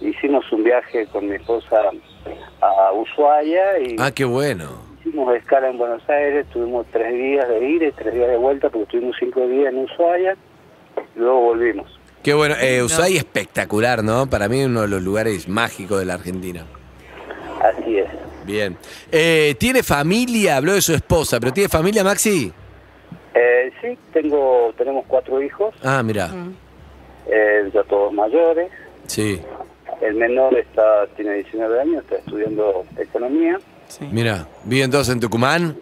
Hicimos 0.00 0.44
un 0.52 0.64
viaje 0.64 1.06
con 1.06 1.26
mi 1.28 1.36
esposa 1.36 1.76
a 2.60 2.92
Ushuaia 2.92 3.78
y 3.78 3.96
Ah, 3.98 4.10
qué 4.10 4.24
bueno. 4.24 4.82
hicimos 5.00 5.34
escala 5.36 5.68
en 5.68 5.78
Buenos 5.78 6.02
Aires. 6.08 6.46
Tuvimos 6.52 6.86
tres 6.92 7.12
días 7.12 7.48
de 7.48 7.68
ida 7.68 7.86
y 7.88 7.92
tres 7.92 8.14
días 8.14 8.28
de 8.28 8.36
vuelta 8.36 8.68
porque 8.70 8.84
estuvimos 8.84 9.16
cinco 9.18 9.46
días 9.46 9.72
en 9.72 9.78
Ushuaia. 9.80 10.36
Y 11.14 11.18
luego 11.18 11.40
volvimos. 11.40 12.00
Qué 12.22 12.32
bueno. 12.34 12.54
Eh, 12.60 12.82
Ushuaia 12.82 13.18
espectacular, 13.18 14.02
¿no? 14.02 14.26
Para 14.28 14.48
mí 14.48 14.64
uno 14.64 14.82
de 14.82 14.88
los 14.88 15.02
lugares 15.02 15.46
mágicos 15.48 15.98
de 16.00 16.06
la 16.06 16.14
Argentina. 16.14 16.64
Así 17.64 17.98
es. 17.98 18.08
Bien. 18.44 18.76
Eh, 19.10 19.54
¿Tiene 19.58 19.82
familia? 19.82 20.58
Habló 20.58 20.74
de 20.74 20.82
su 20.82 20.92
esposa, 20.94 21.40
pero 21.40 21.52
¿tiene 21.52 21.68
familia, 21.68 22.04
Maxi? 22.04 22.52
Eh, 23.34 23.72
sí, 23.80 23.98
tengo, 24.12 24.72
tenemos 24.76 25.04
cuatro 25.08 25.42
hijos, 25.42 25.74
Ah, 25.82 26.02
mira. 26.02 26.28
eh, 27.26 27.70
ya 27.72 27.82
todos 27.84 28.12
mayores. 28.12 28.70
Sí. 29.06 29.40
El 30.00 30.14
menor 30.14 30.56
está 30.58 31.06
tiene 31.16 31.34
19 31.36 31.80
años, 31.80 32.02
está 32.04 32.16
estudiando 32.16 32.84
economía. 32.98 33.58
Sí. 33.88 34.06
Mira. 34.12 34.46
¿Vive 34.64 34.84
entonces 34.84 35.14
en 35.14 35.20
Tucumán? 35.20 35.76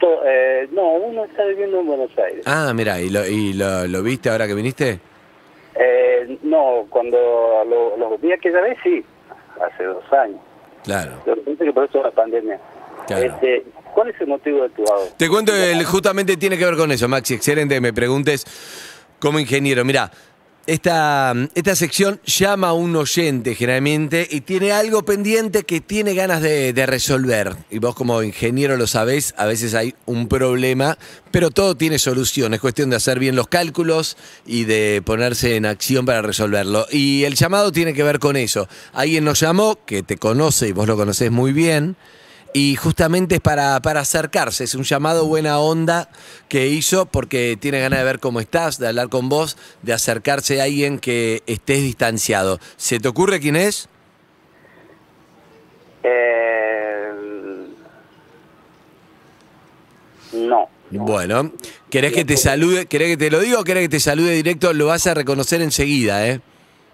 To- 0.00 0.22
eh, 0.26 0.68
no, 0.72 0.82
uno 0.96 1.24
está 1.24 1.44
viviendo 1.44 1.80
en 1.80 1.86
Buenos 1.86 2.10
Aires. 2.18 2.42
Ah, 2.46 2.72
mira. 2.74 3.00
¿Y, 3.00 3.10
lo, 3.10 3.26
y 3.26 3.52
lo, 3.54 3.86
lo 3.86 4.02
viste 4.02 4.28
ahora 4.28 4.46
que 4.46 4.54
viniste? 4.54 5.00
Eh, 5.74 6.38
no, 6.42 6.86
cuando 6.90 7.16
lo- 7.68 7.96
los 7.96 8.20
días 8.20 8.40
que 8.40 8.50
ya 8.52 8.60
ve, 8.60 8.76
sí, 8.82 9.04
hace 9.64 9.84
dos 9.84 10.04
años. 10.12 10.40
Claro. 10.86 11.20
Lo 11.26 11.34
que 11.34 11.40
pasa 11.40 11.50
es 11.50 11.58
que 11.58 11.72
por 11.72 11.84
eso 11.84 12.02
la 12.02 12.10
pandemia. 12.12 12.60
Claro. 13.08 13.26
Este, 13.26 13.66
¿Cuál 13.92 14.08
es 14.08 14.20
el 14.20 14.28
motivo 14.28 14.62
de 14.62 14.68
tu 14.70 14.82
auto? 14.82 15.14
Te 15.16 15.28
cuento, 15.28 15.52
el, 15.54 15.84
justamente 15.84 16.36
tiene 16.36 16.56
que 16.56 16.64
ver 16.64 16.76
con 16.76 16.92
eso, 16.92 17.08
Maxi. 17.08 17.34
Excelente 17.34 17.80
me 17.80 17.92
preguntes 17.92 18.44
como 19.18 19.40
ingeniero. 19.40 19.84
Mira, 19.84 20.10
esta, 20.66 21.34
esta 21.54 21.76
sección 21.76 22.20
llama 22.24 22.68
a 22.68 22.72
un 22.72 22.96
oyente 22.96 23.54
generalmente 23.54 24.26
y 24.30 24.40
tiene 24.40 24.72
algo 24.72 25.04
pendiente 25.04 25.64
que 25.64 25.80
tiene 25.80 26.14
ganas 26.14 26.42
de, 26.42 26.72
de 26.72 26.86
resolver. 26.86 27.56
Y 27.70 27.78
vos 27.78 27.94
como 27.94 28.22
ingeniero 28.22 28.76
lo 28.76 28.86
sabés, 28.86 29.34
a 29.36 29.46
veces 29.46 29.74
hay 29.74 29.94
un 30.06 30.28
problema, 30.28 30.98
pero 31.30 31.50
todo 31.50 31.76
tiene 31.76 31.98
solución. 31.98 32.54
Es 32.54 32.60
cuestión 32.60 32.90
de 32.90 32.96
hacer 32.96 33.18
bien 33.18 33.36
los 33.36 33.48
cálculos 33.48 34.16
y 34.44 34.64
de 34.64 35.02
ponerse 35.04 35.56
en 35.56 35.66
acción 35.66 36.06
para 36.06 36.22
resolverlo. 36.22 36.86
Y 36.90 37.24
el 37.24 37.34
llamado 37.34 37.72
tiene 37.72 37.94
que 37.94 38.02
ver 38.02 38.18
con 38.18 38.36
eso. 38.36 38.68
Alguien 38.92 39.24
nos 39.24 39.40
llamó, 39.40 39.78
que 39.86 40.02
te 40.02 40.16
conoce 40.16 40.68
y 40.68 40.72
vos 40.72 40.86
lo 40.86 40.96
conocés 40.96 41.30
muy 41.30 41.52
bien, 41.52 41.96
y 42.56 42.74
justamente 42.74 43.34
es 43.34 43.40
para, 43.42 43.82
para 43.82 44.00
acercarse, 44.00 44.64
es 44.64 44.74
un 44.74 44.84
llamado 44.84 45.26
buena 45.26 45.58
onda 45.58 46.08
que 46.48 46.68
hizo 46.68 47.04
porque 47.04 47.58
tiene 47.60 47.80
ganas 47.80 47.98
de 47.98 48.04
ver 48.06 48.18
cómo 48.18 48.40
estás, 48.40 48.78
de 48.78 48.88
hablar 48.88 49.10
con 49.10 49.28
vos, 49.28 49.58
de 49.82 49.92
acercarse 49.92 50.58
a 50.62 50.64
alguien 50.64 50.98
que 50.98 51.42
estés 51.46 51.82
distanciado. 51.82 52.58
¿Se 52.78 52.98
te 52.98 53.08
ocurre 53.08 53.40
quién 53.40 53.56
es? 53.56 53.90
Eh, 56.02 57.12
no. 60.32 60.70
Bueno, 60.88 61.52
¿querés 61.90 62.14
que 62.14 62.24
te 62.24 62.38
salude? 62.38 62.86
¿Querés 62.86 63.08
que 63.08 63.16
te 63.18 63.30
lo 63.30 63.40
diga 63.40 63.60
o 63.60 63.64
querés 63.64 63.82
que 63.82 63.90
te 63.90 64.00
salude 64.00 64.32
directo? 64.32 64.72
Lo 64.72 64.86
vas 64.86 65.06
a 65.06 65.12
reconocer 65.12 65.60
enseguida, 65.60 66.26
¿eh? 66.26 66.40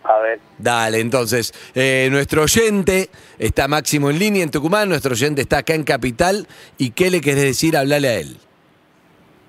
A 0.05 0.19
ver, 0.19 0.41
Dale, 0.59 0.99
entonces, 0.99 1.53
eh, 1.75 2.09
nuestro 2.11 2.43
oyente 2.43 3.09
está 3.39 3.69
Máximo 3.69 4.11
en 4.11 4.19
línea 4.19 4.43
en 4.43 4.51
Tucumán, 4.51 4.89
nuestro 4.89 5.13
oyente 5.13 5.43
está 5.43 5.59
acá 5.59 5.75
en 5.75 5.85
Capital. 5.85 6.49
¿Y 6.77 6.91
qué 6.91 7.11
le 7.11 7.21
querés 7.21 7.45
decir? 7.45 7.77
Hablale 7.77 8.09
a 8.09 8.15
él. 8.15 8.37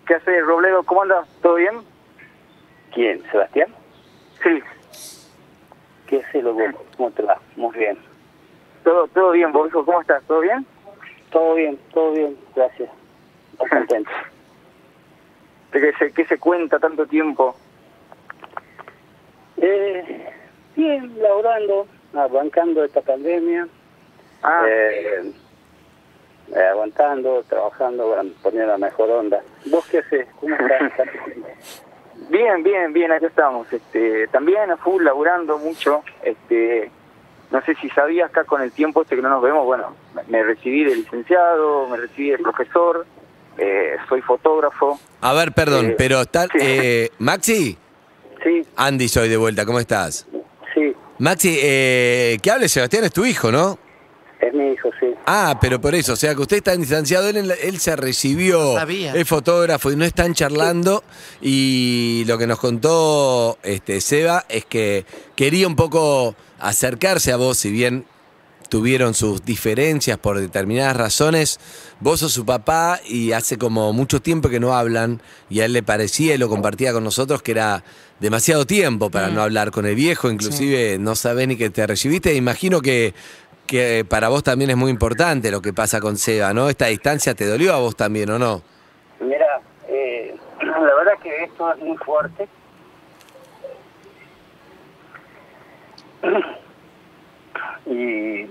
¿qué 0.05 0.15
hace 0.15 0.41
Robledo? 0.41 0.83
¿Cómo 0.83 1.03
andas? 1.03 1.27
¿Todo 1.41 1.55
bien? 1.55 1.81
¿Quién? 2.93 3.23
¿Sebastián? 3.31 3.69
Sí, 4.43 4.61
¿Qué 6.07 6.21
hace, 6.21 6.41
loco? 6.41 6.61
¿Cómo 6.97 7.11
te 7.11 7.23
va? 7.23 7.39
Muy 7.55 7.75
bien. 7.77 7.97
todo, 8.83 9.07
todo 9.07 9.31
bien, 9.31 9.51
vos, 9.51 9.67
hijo, 9.67 9.85
¿cómo 9.85 10.01
estás? 10.01 10.23
¿Todo 10.25 10.41
bien? 10.41 10.65
Todo 11.31 11.55
bien, 11.55 11.79
todo 11.93 12.11
bien, 12.11 12.37
gracias. 12.55 12.89
Muy 13.57 13.69
contento. 13.69 14.11
¿De 15.71 15.81
qué 15.81 15.93
se, 15.97 16.11
qué 16.11 16.25
se 16.25 16.37
cuenta 16.37 16.79
tanto 16.79 17.07
tiempo? 17.07 17.55
Eh, 19.57 20.32
bien, 20.75 21.13
laborando, 21.21 21.87
arrancando 22.13 22.83
esta 22.83 23.01
pandemia, 23.01 23.67
Ah, 24.45 24.65
eh, 24.67 25.31
eh, 26.53 26.63
aguantando, 26.71 27.43
trabajando, 27.47 28.13
poniendo 28.41 28.73
la 28.73 28.77
mejor 28.77 29.09
onda. 29.09 29.41
¿Vos 29.67 29.85
qué 29.87 29.99
haces? 29.99 30.27
¿Cómo 30.41 30.53
estás? 30.53 30.91
bien, 32.29 32.61
bien, 32.63 32.91
bien, 32.91 33.11
acá 33.13 33.27
estamos. 33.27 33.71
Este, 33.71 34.27
también 34.27 34.69
a 34.71 34.75
full, 34.77 35.01
laburando 35.03 35.57
mucho. 35.59 36.03
Este, 36.23 36.91
no 37.51 37.61
sé 37.61 37.73
si 37.75 37.89
sabías 37.91 38.29
acá 38.29 38.43
con 38.43 38.61
el 38.61 38.71
tiempo 38.73 39.03
este 39.03 39.15
que 39.15 39.21
no 39.21 39.29
nos 39.29 39.41
vemos, 39.41 39.65
bueno, 39.65 39.95
me- 40.13 40.23
me 40.23 40.43
recibí 40.43 40.83
de 40.83 40.95
licenciado, 40.97 41.87
me 41.87 41.95
recibí 41.97 42.31
de 42.31 42.39
profesor, 42.39 43.05
eh, 43.57 43.95
soy 44.09 44.21
fotógrafo. 44.21 44.99
A 45.21 45.33
ver, 45.33 45.53
perdón, 45.53 45.91
Eh, 45.91 45.95
pero 45.97 46.19
está... 46.21 46.43
sí. 46.47 46.57
eh, 46.59 47.09
Maxi, 47.19 47.77
sí, 48.43 48.67
Andy 48.75 49.07
soy 49.07 49.29
de 49.29 49.37
vuelta, 49.37 49.65
¿cómo 49.65 49.79
estás? 49.79 50.27
Maxi, 51.23 51.57
eh, 51.57 52.37
que 52.41 52.51
hable 52.51 52.67
Sebastián, 52.67 53.05
es 53.05 53.13
tu 53.13 53.23
hijo, 53.23 53.49
¿no? 53.49 53.79
es 54.41 54.53
mi 54.53 54.73
hijo, 54.73 54.89
sí. 54.99 55.07
Ah, 55.25 55.57
pero 55.61 55.79
por 55.79 55.95
eso, 55.95 56.11
o 56.11 56.15
sea 56.17 56.35
que 56.35 56.41
usted 56.41 56.57
está 56.57 56.75
distanciado, 56.75 57.29
él, 57.29 57.49
él 57.49 57.79
se 57.79 57.95
recibió, 57.95 58.73
Sabía. 58.73 59.15
es 59.15 59.25
fotógrafo 59.25 59.89
y 59.89 59.95
no 59.95 60.03
están 60.03 60.33
charlando 60.33 61.01
y 61.41 62.25
lo 62.27 62.37
que 62.37 62.45
nos 62.45 62.59
contó 62.59 63.57
este 63.63 64.01
Seba 64.01 64.43
es 64.49 64.65
que 64.65 65.05
quería 65.37 65.65
un 65.65 65.77
poco 65.77 66.35
acercarse 66.59 67.31
a 67.31 67.37
vos, 67.37 67.57
si 67.57 67.71
bien 67.71 68.05
tuvieron 68.67 69.13
sus 69.13 69.45
diferencias 69.45 70.17
por 70.17 70.39
determinadas 70.39 70.97
razones, 70.97 71.59
vos 71.99 72.19
sos 72.19 72.33
su 72.33 72.43
papá 72.43 72.99
y 73.07 73.31
hace 73.31 73.57
como 73.57 73.93
mucho 73.93 74.21
tiempo 74.21 74.49
que 74.49 74.59
no 74.59 74.75
hablan 74.75 75.21
y 75.49 75.61
a 75.61 75.65
él 75.65 75.73
le 75.73 75.83
parecía 75.83 76.35
y 76.35 76.37
lo 76.37 76.49
compartía 76.49 76.91
con 76.91 77.03
nosotros 77.03 77.43
que 77.43 77.51
era 77.51 77.83
demasiado 78.23 78.65
tiempo 78.65 79.09
para 79.09 79.27
no 79.27 79.41
hablar 79.41 79.69
con 79.71 79.85
el 79.85 79.95
viejo, 79.95 80.31
inclusive 80.31 80.97
no 80.97 81.13
sabés 81.13 81.45
ni 81.45 81.57
que 81.57 81.69
te 81.69 81.85
recibiste, 81.85 82.33
imagino 82.33 82.79
que, 82.79 83.13
que 83.67 84.05
para 84.09 84.29
vos 84.29 84.43
también 84.43 84.69
es 84.69 84.77
muy 84.77 84.89
importante 84.89 85.51
lo 85.51 85.61
que 85.61 85.73
pasa 85.73 85.99
con 85.99 86.15
Seba, 86.15 86.53
¿no? 86.53 86.69
Esta 86.69 86.85
distancia 86.85 87.35
te 87.35 87.45
dolió 87.45 87.73
a 87.73 87.79
vos 87.79 87.97
también, 87.97 88.29
¿o 88.29 88.39
no? 88.39 88.61
Mira, 89.19 89.59
eh, 89.89 90.33
la 90.61 90.95
verdad 90.95 91.19
que 91.21 91.43
esto 91.43 91.73
es 91.73 91.79
muy 91.79 91.97
fuerte. 91.97 92.47
Y 97.85 98.47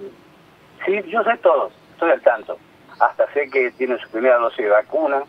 sí, 0.85 1.03
yo 1.09 1.25
sé 1.25 1.39
todo, 1.43 1.73
estoy 1.95 2.11
al 2.11 2.21
tanto. 2.21 2.59
Hasta 3.01 3.33
sé 3.33 3.49
que 3.51 3.71
tiene 3.71 3.99
su 3.99 4.11
primera 4.11 4.37
dosis 4.37 4.59
de 4.59 4.69
vacuna. 4.69 5.23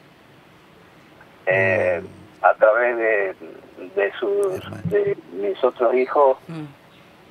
Eh, 1.46 2.04
a 2.42 2.54
través 2.56 2.98
de, 2.98 3.36
de, 3.96 4.12
sus, 4.20 4.62
de 4.90 5.18
mis 5.34 5.62
otros 5.64 5.94
hijos, 5.96 6.38
Mm. 6.48 6.66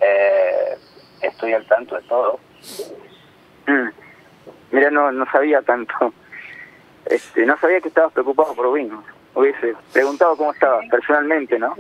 eh, 0.00 0.76
estoy 1.22 1.52
al 1.52 1.66
tanto 1.66 1.96
de 1.96 2.02
todo. 2.02 2.38
Mm. 3.66 3.88
Mira, 4.72 4.90
no, 4.90 5.12
no 5.12 5.24
sabía 5.30 5.62
tanto. 5.62 5.94
Este, 7.06 7.44
no 7.46 7.58
sabía 7.58 7.80
que 7.80 7.88
estabas 7.88 8.12
preocupado 8.12 8.54
por 8.54 8.72
Vino. 8.72 9.02
Hubiese 9.34 9.74
preguntado 9.92 10.36
cómo 10.36 10.52
estabas 10.52 10.84
personalmente, 10.90 11.58
¿no? 11.58 11.74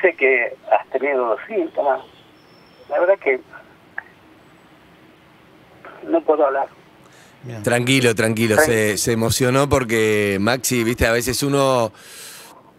sé 0.00 0.14
que 0.16 0.56
has 0.70 0.86
tenido 0.88 1.36
síntomas. 1.46 2.00
La 2.88 3.00
verdad 3.00 3.18
que 3.18 3.40
no 6.04 6.20
puedo 6.22 6.46
hablar. 6.46 6.68
Bien. 7.42 7.62
Tranquilo, 7.62 8.14
tranquilo. 8.14 8.56
Se, 8.64 8.98
se 8.98 9.12
emocionó 9.12 9.68
porque 9.68 10.38
Maxi, 10.40 10.84
viste, 10.84 11.06
a 11.06 11.12
veces 11.12 11.42
uno 11.42 11.92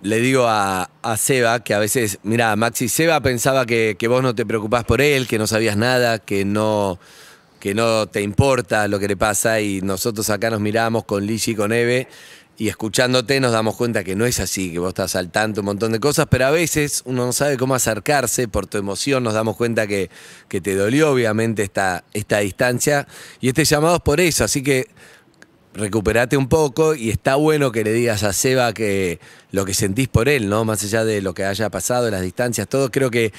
le 0.02 0.20
digo 0.20 0.46
a, 0.48 0.90
a 1.02 1.18
Seba 1.18 1.64
que 1.64 1.74
a 1.74 1.80
veces, 1.80 2.20
mira, 2.24 2.56
Maxi, 2.56 2.90
Seba 2.90 3.20
pensaba 3.22 3.66
que, 3.66 3.96
que 3.98 4.08
vos 4.08 4.24
no 4.24 4.36
te 4.36 4.46
preocupás 4.46 4.84
por 4.84 5.02
él, 5.02 5.28
que 5.28 5.38
no 5.38 5.48
sabías 5.48 5.78
nada, 5.78 6.20
que 6.20 6.46
no, 6.46 7.00
que 7.60 7.76
no 7.76 8.08
te 8.08 8.22
importa 8.22 8.88
lo 8.88 9.00
que 9.00 9.08
le 9.08 9.16
pasa 9.16 9.62
y 9.62 9.82
nosotros 9.82 10.30
acá 10.30 10.50
nos 10.50 10.60
miramos 10.60 11.06
con 11.06 11.26
Ligi 11.26 11.52
y 11.52 11.56
con 11.56 11.72
Eve 11.72 12.08
y 12.58 12.68
escuchándote 12.68 13.40
nos 13.40 13.52
damos 13.52 13.76
cuenta 13.76 14.04
que 14.04 14.16
no 14.16 14.26
es 14.26 14.40
así, 14.40 14.72
que 14.72 14.80
vos 14.80 14.90
estás 14.90 15.16
al 15.16 15.32
tanto 15.32 15.62
un 15.62 15.66
montón 15.66 15.92
de 15.92 16.00
cosas, 16.00 16.28
pero 16.30 16.46
a 16.46 16.52
veces 16.52 17.02
uno 17.06 17.26
no 17.26 17.34
sabe 17.34 17.58
cómo 17.58 17.76
acercarse 17.76 18.48
por 18.48 18.68
tu 18.68 18.78
emoción, 18.78 19.24
nos 19.24 19.34
damos 19.34 19.56
cuenta 19.56 19.88
que, 19.88 20.10
que 20.48 20.62
te 20.62 20.76
dolió 20.76 21.12
obviamente 21.12 21.64
esta, 21.64 22.04
esta 22.14 22.40
distancia 22.40 23.08
y 23.40 23.48
este 23.48 23.66
llamado 23.66 23.96
es 23.96 24.02
por 24.02 24.20
eso, 24.20 24.44
así 24.44 24.62
que 24.62 24.88
recuperate 25.74 26.38
un 26.38 26.50
poco 26.50 26.96
y 26.96 27.10
está 27.10 27.36
bueno 27.36 27.72
que 27.72 27.84
le 27.84 27.94
digas 27.94 28.24
a 28.24 28.34
Seba 28.34 28.74
que 28.74 29.20
lo 29.52 29.66
que 29.66 29.74
sentís 29.74 30.08
por 30.08 30.28
él, 30.28 30.50
¿no? 30.50 30.66
Más 30.66 30.84
allá 30.84 31.06
de 31.06 31.22
lo 31.22 31.34
que 31.34 31.46
haya 31.46 31.70
pasado, 31.70 32.12
las 32.12 32.22
distancias, 32.22 32.68
todo, 32.68 32.92
creo 32.92 33.10
que 33.10 33.32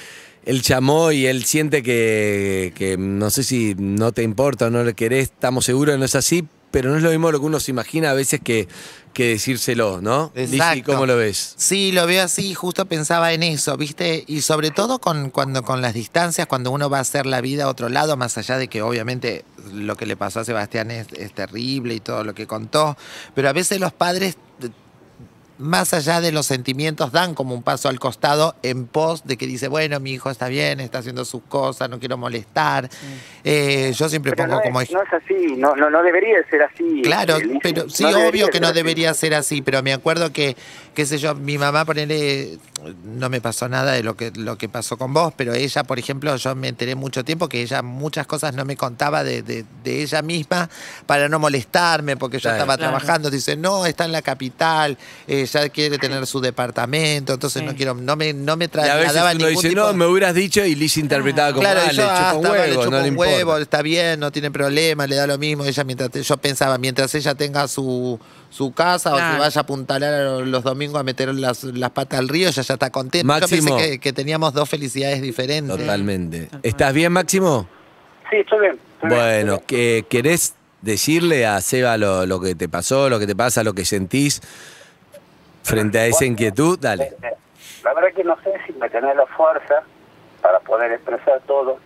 él 0.45 0.61
llamó 0.61 1.11
y 1.11 1.27
él 1.27 1.45
siente 1.45 1.83
que, 1.83 2.73
que 2.75 2.97
no 2.97 3.29
sé 3.29 3.43
si 3.43 3.75
no 3.77 4.11
te 4.11 4.23
importa 4.23 4.67
o 4.67 4.69
no 4.69 4.83
le 4.83 4.93
querés, 4.93 5.25
estamos 5.25 5.65
seguros 5.65 5.95
que 5.95 5.99
no 5.99 6.05
es 6.05 6.15
así, 6.15 6.47
pero 6.73 6.89
no 6.89 6.97
es 6.97 7.03
lo 7.03 7.11
mismo 7.11 7.31
lo 7.31 7.39
que 7.39 7.45
uno 7.45 7.59
se 7.59 7.69
imagina 7.69 8.09
a 8.09 8.13
veces 8.15 8.41
que, 8.43 8.67
que 9.13 9.27
decírselo, 9.27 10.01
¿no? 10.01 10.31
Exacto. 10.33 10.93
¿cómo 10.93 11.05
lo 11.05 11.15
ves? 11.15 11.53
Sí, 11.55 11.91
lo 11.91 12.07
veo 12.07 12.23
así, 12.23 12.55
justo 12.55 12.87
pensaba 12.87 13.31
en 13.31 13.43
eso, 13.43 13.77
¿viste? 13.77 14.23
Y 14.25 14.41
sobre 14.41 14.71
todo 14.71 14.97
con, 14.97 15.29
cuando, 15.29 15.61
con 15.61 15.83
las 15.83 15.93
distancias, 15.93 16.47
cuando 16.47 16.71
uno 16.71 16.89
va 16.89 16.97
a 16.97 17.01
hacer 17.01 17.27
la 17.27 17.41
vida 17.41 17.65
a 17.65 17.67
otro 17.67 17.89
lado, 17.89 18.17
más 18.17 18.39
allá 18.39 18.57
de 18.57 18.69
que 18.69 18.81
obviamente 18.81 19.45
lo 19.71 19.95
que 19.95 20.07
le 20.07 20.17
pasó 20.17 20.39
a 20.39 20.45
Sebastián 20.45 20.89
es, 20.89 21.05
es 21.13 21.31
terrible 21.35 21.93
y 21.93 21.99
todo 21.99 22.23
lo 22.23 22.33
que 22.33 22.47
contó, 22.47 22.97
pero 23.35 23.49
a 23.49 23.53
veces 23.53 23.79
los 23.79 23.93
padres, 23.93 24.35
más 25.57 25.93
allá 25.93 26.19
de 26.19 26.31
los 26.31 26.45
sentimientos, 26.47 27.11
dan 27.11 27.35
como 27.35 27.53
un 27.53 27.63
paso 27.63 27.87
al 27.89 27.99
costado 27.99 28.55
en 28.63 28.87
pos 28.87 29.23
de 29.25 29.37
que 29.37 29.45
dice, 29.47 29.67
bueno, 29.67 29.99
mi 29.99 30.11
hijo 30.11 30.29
está 30.29 30.47
bien, 30.47 30.79
está 30.79 30.99
haciendo 30.99 31.25
sus 31.25 31.43
cosas, 31.43 31.89
no 31.89 31.99
quiero 31.99 32.17
molestar. 32.17 32.89
Eh, 33.43 33.91
yo 33.95 34.09
siempre 34.09 34.31
Pero 34.33 34.43
pongo 34.45 34.57
no, 34.57 34.63
como 34.63 34.81
es, 34.81 34.91
no 34.91 35.01
es 35.01 35.13
así, 35.13 35.55
no, 35.57 35.75
no, 35.75 35.89
no 35.89 36.01
debería 36.03 36.37
de 36.37 36.45
ser 36.49 36.63
así. 36.63 37.01
Claro, 37.03 37.37
eh, 37.37 37.59
pero 37.61 37.89
sí, 37.89 38.03
obvio 38.05 38.49
que 38.49 38.59
no 38.59 38.67
así. 38.67 38.75
debería 38.75 39.13
ser 39.13 39.33
así, 39.35 39.61
pero 39.61 39.83
me 39.83 39.93
acuerdo 39.93 40.31
que, 40.31 40.55
qué 40.95 41.05
sé 41.05 41.17
yo, 41.17 41.35
mi 41.35 41.57
mamá, 41.57 41.85
ponele, 41.85 42.57
no 43.03 43.29
me 43.29 43.39
pasó 43.41 43.69
nada 43.69 43.91
de 43.93 44.03
lo 44.03 44.15
que, 44.15 44.31
lo 44.35 44.57
que 44.57 44.69
pasó 44.69 44.97
con 44.97 45.13
vos, 45.13 45.33
pero 45.37 45.53
ella, 45.53 45.83
por 45.83 45.99
ejemplo, 45.99 46.35
yo 46.35 46.55
me 46.55 46.67
enteré 46.69 46.95
mucho 46.95 47.23
tiempo 47.23 47.47
que 47.47 47.61
ella 47.61 47.81
muchas 47.81 48.25
cosas 48.27 48.53
no 48.55 48.65
me 48.65 48.75
contaba 48.75 49.23
de, 49.23 49.41
de- 49.43 49.65
de 49.83 50.01
ella 50.01 50.21
misma 50.21 50.69
para 51.05 51.29
no 51.29 51.39
molestarme, 51.39 52.17
porque 52.17 52.37
yo 52.37 52.43
Claro. 52.43 52.55
estaba 52.57 52.77
Claro. 52.77 52.97
trabajando, 52.97 53.29
dice, 53.29 53.55
no, 53.55 53.85
está 53.85 54.05
en 54.05 54.11
la 54.11 54.21
capital, 54.21 54.97
eh, 55.27 55.45
ya 55.53 55.69
quiere 55.69 55.97
tener 55.97 56.25
su 56.27 56.41
departamento, 56.41 57.33
entonces 57.33 57.61
Sí. 57.61 57.65
no 57.65 57.75
quiero, 57.75 57.93
no 57.93 58.15
me, 58.15 58.33
no 58.33 58.57
me 58.57 58.65
Y 58.65 58.67
a 58.67 58.95
veces 58.95 59.13
trasladaba 59.13 59.31
uno 59.31 59.37
ningún 59.39 59.53
dice, 59.55 59.69
tipo 59.69 59.81
no, 59.81 59.93
me 59.93 60.05
hubieras 60.05 60.33
dicho 60.35 60.65
y 60.65 60.75
Liz 60.75 60.97
interpretaba 60.97 61.49
como, 61.51 61.61
Claro, 61.61 61.81
ah, 61.83 61.87
le 61.91 61.93
yo, 61.97 62.01
chupa 62.03 62.29
ah, 62.29 62.33
un 62.35 62.45
huevo, 62.45 62.65
le 62.65 62.73
chupa 62.73 62.89
no 62.89 62.99
un 62.99 63.05
importa. 63.07 63.31
huevo, 63.31 63.57
está 63.57 63.81
bien, 63.81 64.19
no 64.19 64.31
tiene 64.31 64.51
problema, 64.51 65.07
le 65.07 65.15
da 65.15 65.27
lo 65.27 65.37
mismo. 65.37 65.63
Ella 65.65 65.83
mientras 65.83 66.09
te- 66.09 66.23
yo 66.23 66.37
pensaba, 66.37 66.77
mientras 66.77 67.13
ella 67.15 67.35
tenga 67.35 67.67
su, 67.67 68.19
su 68.49 68.71
casa 68.73 69.13
o 69.13 69.17
que 69.17 69.39
vaya 69.39 69.59
a 69.59 69.61
apuntalar 69.61 70.45
los 70.47 70.63
domingos 70.63 70.99
a 70.99 71.03
meter 71.03 71.33
las, 71.33 71.63
las 71.63 71.89
patas 71.91 72.19
al 72.19 72.27
río, 72.29 72.49
ella 72.49 72.61
ya 72.61 72.73
está 72.73 72.89
contenta. 72.89 73.25
Máximo. 73.27 73.69
Yo 73.69 73.75
pensé 73.77 73.91
que, 73.91 73.99
que 73.99 74.13
teníamos 74.13 74.53
dos 74.53 74.67
felicidades 74.69 75.21
diferentes. 75.21 75.77
Totalmente. 75.77 76.49
¿Estás 76.63 76.93
bien, 76.93 77.11
Máximo? 77.11 77.67
Sí, 78.29 78.37
estoy 78.37 78.59
bien. 78.59 78.79
estoy 78.95 79.09
Bueno, 79.09 79.51
bien. 79.53 79.63
que 79.67 80.05
¿querés 80.09 80.55
decirle 80.81 81.45
a 81.45 81.61
Seba 81.61 81.97
lo, 81.97 82.25
lo 82.25 82.41
que 82.41 82.55
te 82.55 82.67
pasó, 82.67 83.09
lo 83.09 83.17
que 83.19 83.27
te 83.27 83.35
pasa, 83.35 83.63
lo 83.63 83.73
que 83.73 83.85
sentís 83.85 84.41
frente 85.63 85.99
a 85.99 86.05
esa 86.05 86.25
inquietud? 86.25 86.77
Dale. 86.79 87.13
Eh, 87.21 87.33
La 87.83 87.93
verdad 87.93 88.13
que 88.15 88.23
no 88.23 88.37
sé 88.41 88.53
si 88.65 88.73
me 88.73 88.89
tenés 88.89 89.15
la 89.15 89.25
fuerza 89.25 89.83
para 90.41 90.59
poder 90.59 90.91
expresar 90.91 91.41
todo, 91.47 91.79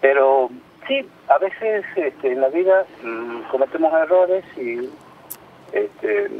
pero 0.00 0.50
sí, 0.86 1.08
a 1.28 1.38
veces 1.38 1.84
este, 1.96 2.32
en 2.32 2.40
la 2.40 2.48
vida 2.48 2.84
mm, 3.02 3.42
cometemos 3.50 3.92
errores 3.94 4.44
y 4.56 4.88
este, 5.72 6.30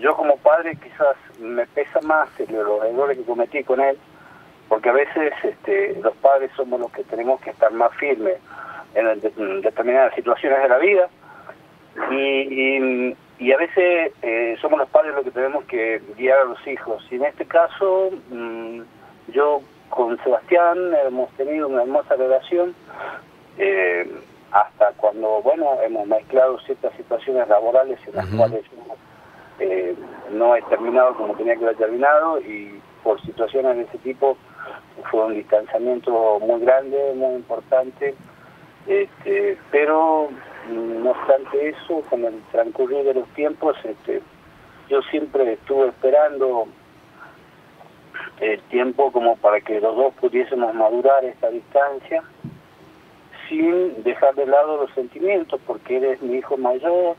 yo 0.00 0.16
como 0.16 0.36
padre 0.38 0.76
quizás 0.76 1.16
me 1.38 1.66
pesa 1.66 2.00
más 2.02 2.28
los 2.48 2.84
errores 2.84 3.18
que 3.18 3.24
cometí 3.24 3.64
con 3.64 3.80
él, 3.80 3.98
porque 4.68 4.88
a 4.88 4.92
veces 4.92 5.32
este, 5.42 5.98
los 6.02 6.14
padres 6.16 6.50
somos 6.56 6.80
los 6.80 6.90
que 6.92 7.04
tenemos 7.04 7.40
que 7.40 7.50
estar 7.50 7.72
más 7.72 7.92
firmes 7.96 8.36
en, 8.94 9.06
en 9.06 9.60
determinadas 9.60 10.14
situaciones 10.14 10.62
de 10.62 10.68
la 10.68 10.78
vida 10.78 11.08
y, 12.10 13.16
y 13.38 13.52
a 13.52 13.56
veces 13.56 14.12
eh, 14.22 14.56
somos 14.60 14.78
los 14.78 14.88
padres 14.90 15.14
los 15.14 15.24
que 15.24 15.30
tenemos 15.30 15.64
que 15.64 16.02
guiar 16.16 16.38
a 16.38 16.44
los 16.44 16.66
hijos. 16.66 17.06
Y 17.10 17.16
en 17.16 17.24
este 17.24 17.46
caso, 17.46 18.10
mm, 18.30 18.80
yo 19.28 19.60
con 19.90 20.18
Sebastián 20.24 20.76
hemos 21.06 21.30
tenido 21.32 21.68
una 21.68 21.82
hermosa 21.82 22.16
relación, 22.16 22.74
eh, 23.58 24.10
hasta 24.50 24.92
cuando, 24.96 25.42
bueno, 25.42 25.80
hemos 25.82 26.06
mezclado 26.06 26.58
ciertas 26.60 26.92
situaciones 26.96 27.48
laborales 27.48 27.98
en 28.06 28.14
las 28.14 28.26
cuales 28.28 28.64
eh, 29.60 29.94
no 30.32 30.56
he 30.56 30.62
terminado 30.62 31.14
como 31.14 31.34
tenía 31.34 31.56
que 31.56 31.64
haber 31.64 31.76
terminado 31.76 32.40
y 32.40 32.80
por 33.02 33.20
situaciones 33.22 33.76
de 33.76 33.82
ese 33.82 33.98
tipo 33.98 34.36
fue 35.10 35.26
un 35.26 35.34
distanciamiento 35.34 36.38
muy 36.40 36.60
grande, 36.60 37.12
muy 37.14 37.36
importante. 37.36 38.14
Este, 38.86 39.58
pero 39.70 40.30
no 40.68 41.10
obstante 41.10 41.70
eso, 41.70 42.02
con 42.08 42.24
el 42.24 42.40
transcurrir 42.52 43.04
de 43.04 43.14
los 43.14 43.28
tiempos, 43.30 43.76
este, 43.84 44.22
yo 44.88 45.02
siempre 45.02 45.54
estuve 45.54 45.88
esperando 45.88 46.66
el 48.40 48.60
tiempo 48.62 49.10
como 49.12 49.36
para 49.36 49.60
que 49.60 49.80
los 49.80 49.96
dos 49.96 50.14
pudiésemos 50.14 50.74
madurar 50.74 51.24
esta 51.24 51.50
distancia 51.50 52.22
sin 53.48 54.02
dejar 54.02 54.34
de 54.34 54.46
lado 54.46 54.82
los 54.82 54.90
sentimientos, 54.92 55.60
porque 55.66 55.96
él 55.96 56.04
es 56.04 56.22
mi 56.22 56.36
hijo 56.36 56.56
mayor, 56.56 57.16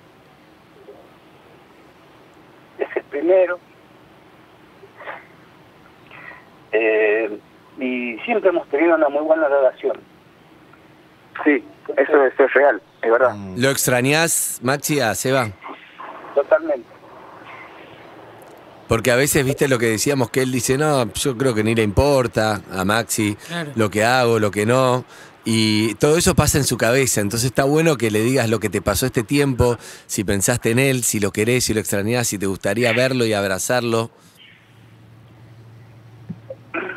es 2.78 2.96
el 2.96 3.04
primero, 3.04 3.60
eh, 6.72 7.40
y 7.80 8.18
siempre 8.20 8.50
hemos 8.50 8.68
tenido 8.68 8.96
una 8.96 9.10
muy 9.10 9.24
buena 9.24 9.48
relación. 9.48 9.98
Sí, 11.44 11.64
eso, 11.98 12.26
eso 12.26 12.44
es 12.44 12.54
real, 12.54 12.82
es 13.02 13.12
verdad. 13.12 13.36
¿Lo 13.56 13.70
extrañás, 13.70 14.60
Maxi, 14.62 15.00
a 15.00 15.16
Seba? 15.16 15.52
Totalmente. 16.36 16.88
Porque 18.88 19.12
a 19.12 19.16
veces, 19.16 19.46
viste 19.46 19.68
lo 19.68 19.78
que 19.78 19.86
decíamos, 19.86 20.32
que 20.32 20.42
él 20.42 20.52
dice, 20.52 20.78
no, 20.78 21.12
yo 21.14 21.38
creo 21.38 21.54
que 21.54 21.64
ni 21.64 21.76
le 21.76 21.84
importa 21.84 22.62
a 22.72 22.84
Maxi 22.86 23.36
Claro. 23.48 23.72
lo 23.76 23.90
que 23.92 24.04
hago, 24.04 24.40
lo 24.40 24.50
que 24.52 24.66
no. 24.66 25.06
Y 25.46 25.94
todo 25.96 26.18
eso 26.18 26.36
pasa 26.36 26.58
en 26.58 26.64
su 26.64 26.78
cabeza. 26.78 27.22
Entonces 27.22 27.48
está 27.48 27.64
bueno 27.66 27.98
que 27.98 28.10
le 28.12 28.22
digas 28.22 28.50
lo 28.50 28.60
que 28.60 28.70
te 28.70 28.82
pasó 28.82 29.06
este 29.06 29.24
tiempo, 29.24 29.78
si 30.08 30.24
pensaste 30.24 30.72
en 30.72 30.80
él, 30.80 31.04
si 31.04 31.20
lo 31.20 31.32
querés, 31.32 31.66
si 31.66 31.74
lo 31.74 31.80
extrañás, 31.80 32.28
si 32.28 32.38
te 32.40 32.46
gustaría 32.48 32.92
verlo 32.94 33.26
y 33.26 33.34
abrazarlo. 33.34 34.10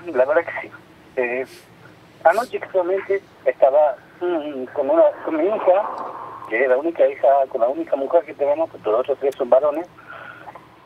La 0.06 0.24
verdad 0.24 0.42
que 0.44 0.68
sí. 0.68 0.72
Eh, 1.16 1.46
anoche 2.24 2.58
justamente 2.60 3.22
estaba 3.44 3.96
mm, 3.96 4.11
con, 4.72 4.90
una, 4.90 5.04
con 5.24 5.36
mi 5.36 5.46
hija, 5.46 5.90
que 6.48 6.62
es 6.62 6.68
la 6.68 6.76
única 6.76 7.06
hija, 7.06 7.28
con 7.48 7.60
la 7.60 7.68
única 7.68 7.96
mujer 7.96 8.24
que 8.24 8.34
tenemos, 8.34 8.70
porque 8.70 8.88
los 8.88 9.00
otros 9.00 9.18
tres 9.18 9.34
son 9.34 9.50
varones, 9.50 9.88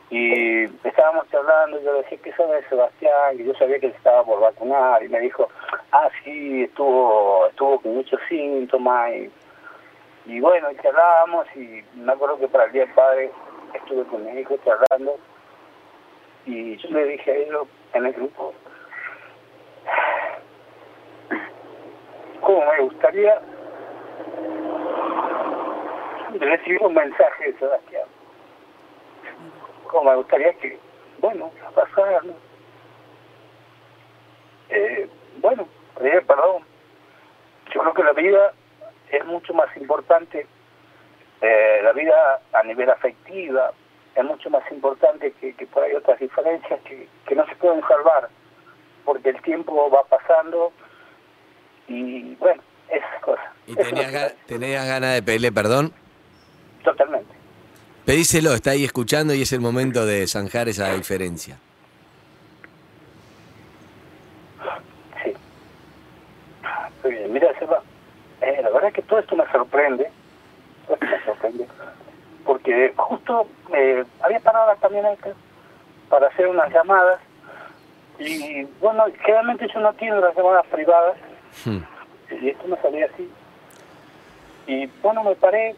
y 0.09 0.63
estábamos 0.87 1.29
charlando, 1.29 1.79
yo 1.81 1.93
le 1.93 1.99
dije, 1.99 2.17
¿qué 2.17 2.31
sabe 2.33 2.63
Sebastián? 2.69 3.39
Y 3.39 3.43
yo 3.43 3.53
sabía 3.55 3.77
que 3.79 3.87
él 3.87 3.93
estaba 3.95 4.23
por 4.23 4.39
vacunar, 4.39 5.03
y 5.03 5.09
me 5.09 5.19
dijo, 5.19 5.49
ah, 5.91 6.09
sí, 6.23 6.63
estuvo, 6.63 7.47
estuvo 7.47 7.79
con 7.79 7.95
muchos 7.95 8.19
síntomas, 8.27 9.11
y, 9.13 9.31
y 10.25 10.39
bueno, 10.39 10.71
y 10.71 10.77
charlábamos, 10.77 11.45
y 11.55 11.83
me 11.95 12.13
acuerdo 12.13 12.39
que 12.39 12.47
para 12.47 12.65
el 12.65 12.71
Día 12.71 12.85
del 12.85 12.93
Padre 12.95 13.31
estuve 13.73 14.03
con 14.05 14.25
mi 14.25 14.39
hijo 14.39 14.55
charlando, 14.65 15.15
y 16.45 16.77
yo 16.77 16.89
le 16.89 17.05
dije 17.05 17.31
a 17.31 17.35
ellos 17.35 17.67
en 17.93 18.05
el 18.05 18.13
grupo, 18.13 18.53
cómo 22.47 22.63
me 22.71 22.79
gustaría 22.79 23.41
recibir 26.39 26.81
un 26.81 26.93
mensaje 26.93 27.51
de 27.51 27.59
Sebastián. 27.59 28.07
Cómo 29.87 30.09
me 30.09 30.15
gustaría 30.15 30.53
que, 30.53 30.79
bueno, 31.19 31.51
pasara, 31.75 32.21
¿no? 32.23 32.33
Eh, 34.69 35.09
pedir 35.97 36.25
perdón. 36.25 36.63
Yo 37.73 37.81
creo 37.81 37.93
que 37.93 38.03
la 38.03 38.13
vida 38.13 38.53
es 39.11 39.25
mucho 39.25 39.53
más 39.53 39.75
importante, 39.75 40.47
eh, 41.41 41.81
la 41.83 41.91
vida 41.91 42.39
a 42.53 42.63
nivel 42.63 42.89
afectiva 42.89 43.73
es 44.15 44.23
mucho 44.23 44.49
más 44.49 44.63
importante 44.71 45.33
que, 45.33 45.53
que 45.53 45.67
por 45.67 45.83
ahí 45.83 45.93
otras 45.95 46.17
diferencias 46.19 46.79
que, 46.85 47.09
que 47.27 47.35
no 47.35 47.45
se 47.47 47.55
pueden 47.57 47.81
salvar, 47.81 48.29
porque 49.03 49.31
el 49.31 49.41
tiempo 49.41 49.89
va 49.91 50.03
pasando 50.05 50.71
y 51.87 52.35
bueno, 52.35 52.61
esas 52.89 53.21
cosas. 53.21 53.45
¿Y 53.65 53.75
tenías, 53.75 54.11
ga- 54.13 54.33
tenías 54.45 54.85
ganas 54.87 55.13
de 55.15 55.23
pedirle 55.23 55.51
perdón? 55.51 55.93
Totalmente. 56.83 57.33
Pedíselo, 58.05 58.53
está 58.53 58.71
ahí 58.71 58.85
escuchando 58.85 59.33
y 59.33 59.41
es 59.41 59.51
el 59.51 59.59
momento 59.59 60.05
de 60.05 60.25
zanjar 60.27 60.69
esa 60.69 60.93
diferencia. 60.93 61.57
Sí. 65.23 65.33
Muy 67.03 67.11
bien, 67.13 67.33
mira, 67.33 67.47
Seba, 67.59 67.81
eh, 68.41 68.59
la 68.63 68.69
verdad 68.69 68.89
es 68.89 68.93
que 68.95 69.01
todo 69.01 69.19
esto 69.19 69.35
me 69.35 69.45
sorprende, 69.51 70.09
todo 70.85 70.93
esto 70.95 71.05
me 71.07 71.25
sorprende, 71.25 71.67
porque 72.45 72.93
justo 72.95 73.47
eh, 73.73 74.03
había 74.21 74.39
parado 74.39 74.67
la 74.67 74.75
camioneta 74.77 75.29
para 76.09 76.27
hacer 76.27 76.47
unas 76.47 76.71
llamadas 76.71 77.19
y 78.19 78.63
bueno, 78.79 79.05
generalmente 79.21 79.67
yo 79.73 79.79
no 79.79 79.89
atiendo 79.89 80.19
las 80.21 80.35
llamadas 80.35 80.65
privadas 80.67 81.17
Hmm. 81.65 81.79
y 82.41 82.49
esto 82.49 82.67
me 82.67 82.77
salía 82.77 83.05
así. 83.05 83.29
Y 84.67 84.85
bueno, 85.01 85.23
me 85.23 85.35
paré 85.35 85.75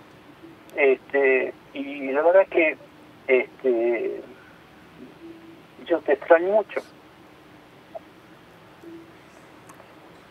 este 0.76 1.54
y 1.74 2.12
la 2.12 2.22
verdad 2.22 2.44
es 2.44 2.50
que 2.50 2.78
este 3.28 4.22
yo 5.86 6.00
te 6.02 6.14
extraño 6.14 6.54
mucho. 6.54 6.82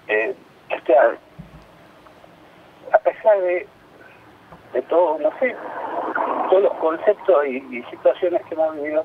Eh, 0.09 0.35
o 0.70 0.87
sea, 0.87 1.18
a 2.92 2.98
pesar 2.98 3.40
de, 3.40 3.66
de 4.72 4.83
todo, 4.83 5.18
no 5.18 5.31
sé, 5.38 5.55
todos 6.48 6.62
los 6.62 6.74
conceptos 6.74 7.46
y, 7.46 7.83
situaciones 7.90 8.42
que 8.46 8.55
hemos 8.55 8.74
vivido, 8.77 9.05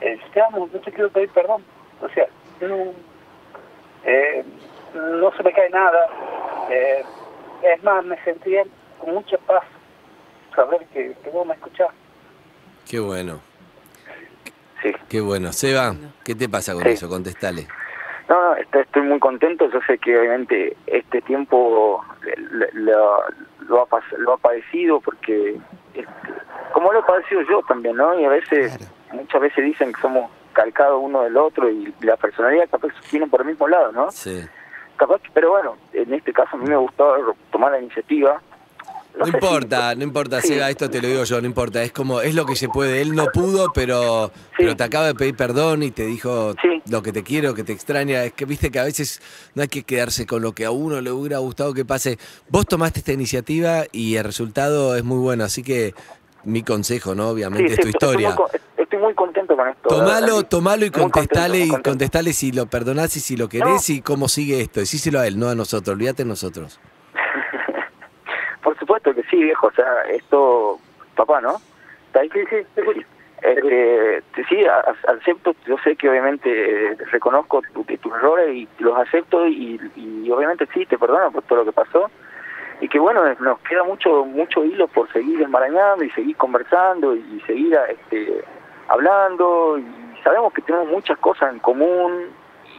eh, 0.00 0.18
te 0.32 0.40
amo, 0.40 0.68
yo 0.72 0.80
te 0.80 0.92
quiero 0.92 1.10
pedir 1.10 1.30
perdón. 1.30 1.64
O 2.00 2.08
sea, 2.10 2.26
no, 2.60 2.92
eh, 4.04 4.44
no 4.94 5.30
se 5.36 5.42
me 5.42 5.52
cae 5.52 5.70
nada. 5.70 6.08
Eh, 6.70 7.04
es 7.62 7.82
más, 7.82 8.04
me 8.04 8.22
sentía 8.24 8.62
con 8.98 9.14
mucha 9.14 9.36
paz 9.38 9.64
saber 10.54 10.84
que, 10.92 11.14
que 11.22 11.30
vos 11.30 11.46
me 11.46 11.54
escuchás. 11.54 11.88
Qué 12.88 12.98
bueno, 13.00 13.40
Sí. 14.82 14.92
qué 15.08 15.20
bueno. 15.20 15.52
Seba, 15.52 15.94
¿qué 16.24 16.34
te 16.34 16.48
pasa 16.48 16.72
con 16.72 16.82
Sí. 16.84 16.90
eso? 16.90 17.08
Contestale. 17.08 17.66
No, 18.28 18.40
no, 18.50 18.56
est- 18.56 18.74
estoy 18.74 19.02
muy 19.02 19.18
contento. 19.18 19.68
Yo 19.70 19.80
sé 19.86 19.98
que 19.98 20.18
obviamente 20.18 20.76
este 20.86 21.20
tiempo 21.22 22.04
lo, 22.52 22.66
lo 22.72 23.82
ha, 23.82 24.00
lo 24.18 24.32
ha 24.34 24.36
padecido 24.36 25.00
porque, 25.00 25.56
este, 25.94 26.10
como 26.72 26.92
lo 26.92 27.00
he 27.00 27.02
padecido 27.02 27.40
yo 27.42 27.62
también, 27.66 27.96
¿no? 27.96 28.18
Y 28.20 28.24
a 28.24 28.28
veces, 28.28 28.76
Claro. 28.76 28.92
muchas 29.12 29.40
veces 29.40 29.64
dicen 29.64 29.92
que 29.92 30.00
somos 30.00 30.30
calcados 30.52 31.00
uno 31.02 31.22
del 31.22 31.36
otro 31.36 31.68
y 31.70 31.92
la 32.00 32.16
personalidad 32.16 32.68
capaz 32.70 32.88
viene 33.10 33.26
por 33.26 33.40
el 33.40 33.46
mismo 33.48 33.66
lado, 33.68 33.92
¿no? 33.92 34.10
Sí. 34.10 34.44
Capaz, 34.98 35.20
que- 35.22 35.30
pero 35.32 35.50
bueno, 35.50 35.76
en 35.92 36.12
este 36.12 36.32
caso 36.32 36.56
a 36.56 36.58
mí 36.58 36.66
me 36.68 36.76
gustó 36.76 37.14
tomar 37.50 37.72
la 37.72 37.80
iniciativa. 37.80 38.40
No, 39.18 39.24
si- 39.24 39.30
importa, 39.32 39.94
no 39.96 40.04
importa, 40.04 40.40
Sí. 40.40 40.48
Seba, 40.48 40.70
esto 40.70 40.88
te 40.90 41.00
lo 41.02 41.08
digo 41.08 41.24
yo, 41.24 41.40
no 41.40 41.46
importa. 41.46 41.82
Es 41.82 41.90
como, 41.90 42.20
es 42.20 42.34
lo 42.36 42.46
que 42.46 42.54
se 42.54 42.68
puede. 42.68 43.00
Él 43.00 43.16
no 43.16 43.26
pudo, 43.32 43.72
pero, 43.74 44.30
pero 44.56 44.76
te 44.76 44.84
acaba 44.84 45.06
de 45.06 45.14
pedir 45.14 45.34
perdón 45.34 45.82
y 45.82 45.90
te 45.90 46.06
dijo 46.06 46.52
Sí. 46.62 46.82
lo 46.88 47.02
que 47.02 47.12
te 47.12 47.24
quiero, 47.24 47.52
que 47.54 47.64
te 47.64 47.72
extraña. 47.72 48.22
Es 48.22 48.32
que 48.32 48.44
viste 48.44 48.70
que 48.70 48.78
a 48.78 48.84
veces 48.84 49.20
no 49.56 49.62
hay 49.62 49.68
que 49.68 49.82
quedarse 49.82 50.24
con 50.26 50.42
lo 50.42 50.52
que 50.52 50.64
a 50.66 50.70
uno 50.70 51.00
le 51.00 51.10
hubiera 51.10 51.38
gustado 51.38 51.74
que 51.74 51.84
pase. 51.84 52.16
Vos 52.48 52.66
tomaste 52.66 53.00
esta 53.00 53.12
iniciativa 53.12 53.84
y 53.90 54.14
el 54.16 54.24
resultado 54.24 54.94
es 54.94 55.02
muy 55.02 55.18
bueno, 55.18 55.42
así 55.42 55.64
que 55.64 55.94
mi 56.44 56.62
consejo, 56.62 57.16
¿no? 57.16 57.28
Obviamente, 57.30 57.72
es 57.72 57.80
tu 57.80 57.88
historia. 57.88 58.36
Estoy 58.88 59.00
muy 59.00 59.12
contento 59.12 59.54
con 59.54 59.68
esto. 59.68 59.86
Tomalo, 59.90 60.36
verdad, 60.36 60.48
tomalo 60.48 60.86
y 60.86 60.90
contento, 60.90 61.12
contestale 61.20 61.58
muy 61.58 61.66
y 61.66 61.68
contento. 61.68 61.90
contestale 61.90 62.32
si 62.32 62.52
lo 62.52 62.64
perdonás 62.66 63.14
y 63.16 63.20
si 63.20 63.36
lo 63.36 63.46
querés 63.46 63.90
y 63.90 64.00
cómo 64.00 64.28
sigue 64.28 64.62
esto. 64.62 64.80
Decíselo 64.80 65.20
a 65.20 65.26
él, 65.26 65.38
no 65.38 65.48
a 65.50 65.54
nosotros, 65.54 65.94
olvídate 65.94 66.22
de 66.22 66.28
nosotros. 66.30 66.80
Por 68.62 68.78
supuesto 68.78 69.14
que 69.14 69.22
sí, 69.24 69.36
viejo. 69.42 69.66
O 69.66 69.72
sea, 69.72 70.02
esto, 70.10 70.78
papá, 71.14 71.42
¿no? 71.42 71.56
¿Está 72.06 72.20
ahí? 72.20 72.30
Sí, 72.32 72.40
sí, 72.48 72.56
sí. 72.94 73.04
Este, 73.42 74.22
sí, 74.48 74.56
acepto, 75.06 75.54
yo 75.66 75.76
sé 75.84 75.94
que 75.94 76.08
obviamente 76.08 76.48
eh, 76.92 76.96
reconozco 77.12 77.60
tu- 77.74 77.84
que 77.84 77.96
tus 77.98 78.12
errores 78.14 78.52
y 78.56 78.66
los 78.80 78.98
acepto 78.98 79.46
y, 79.46 79.78
y 79.96 80.28
obviamente 80.30 80.66
sí, 80.74 80.86
te 80.86 80.98
perdono 80.98 81.30
por 81.30 81.42
todo 81.44 81.58
lo 81.60 81.64
que 81.66 81.72
pasó 81.72 82.10
y 82.80 82.88
que 82.88 82.98
bueno, 82.98 83.22
nos 83.38 83.60
queda 83.60 83.84
mucho 83.84 84.24
mucho 84.24 84.64
hilo 84.64 84.88
por 84.88 85.12
seguir 85.12 85.38
desmarañando 85.38 86.02
y 86.04 86.10
seguir 86.10 86.36
conversando 86.36 87.14
y 87.14 87.40
seguir 87.46 87.78
este, 87.88 88.42
hablando 88.88 89.78
y 89.78 89.84
sabemos 90.22 90.52
que 90.52 90.62
tenemos 90.62 90.88
muchas 90.88 91.18
cosas 91.18 91.52
en 91.52 91.58
común 91.60 92.26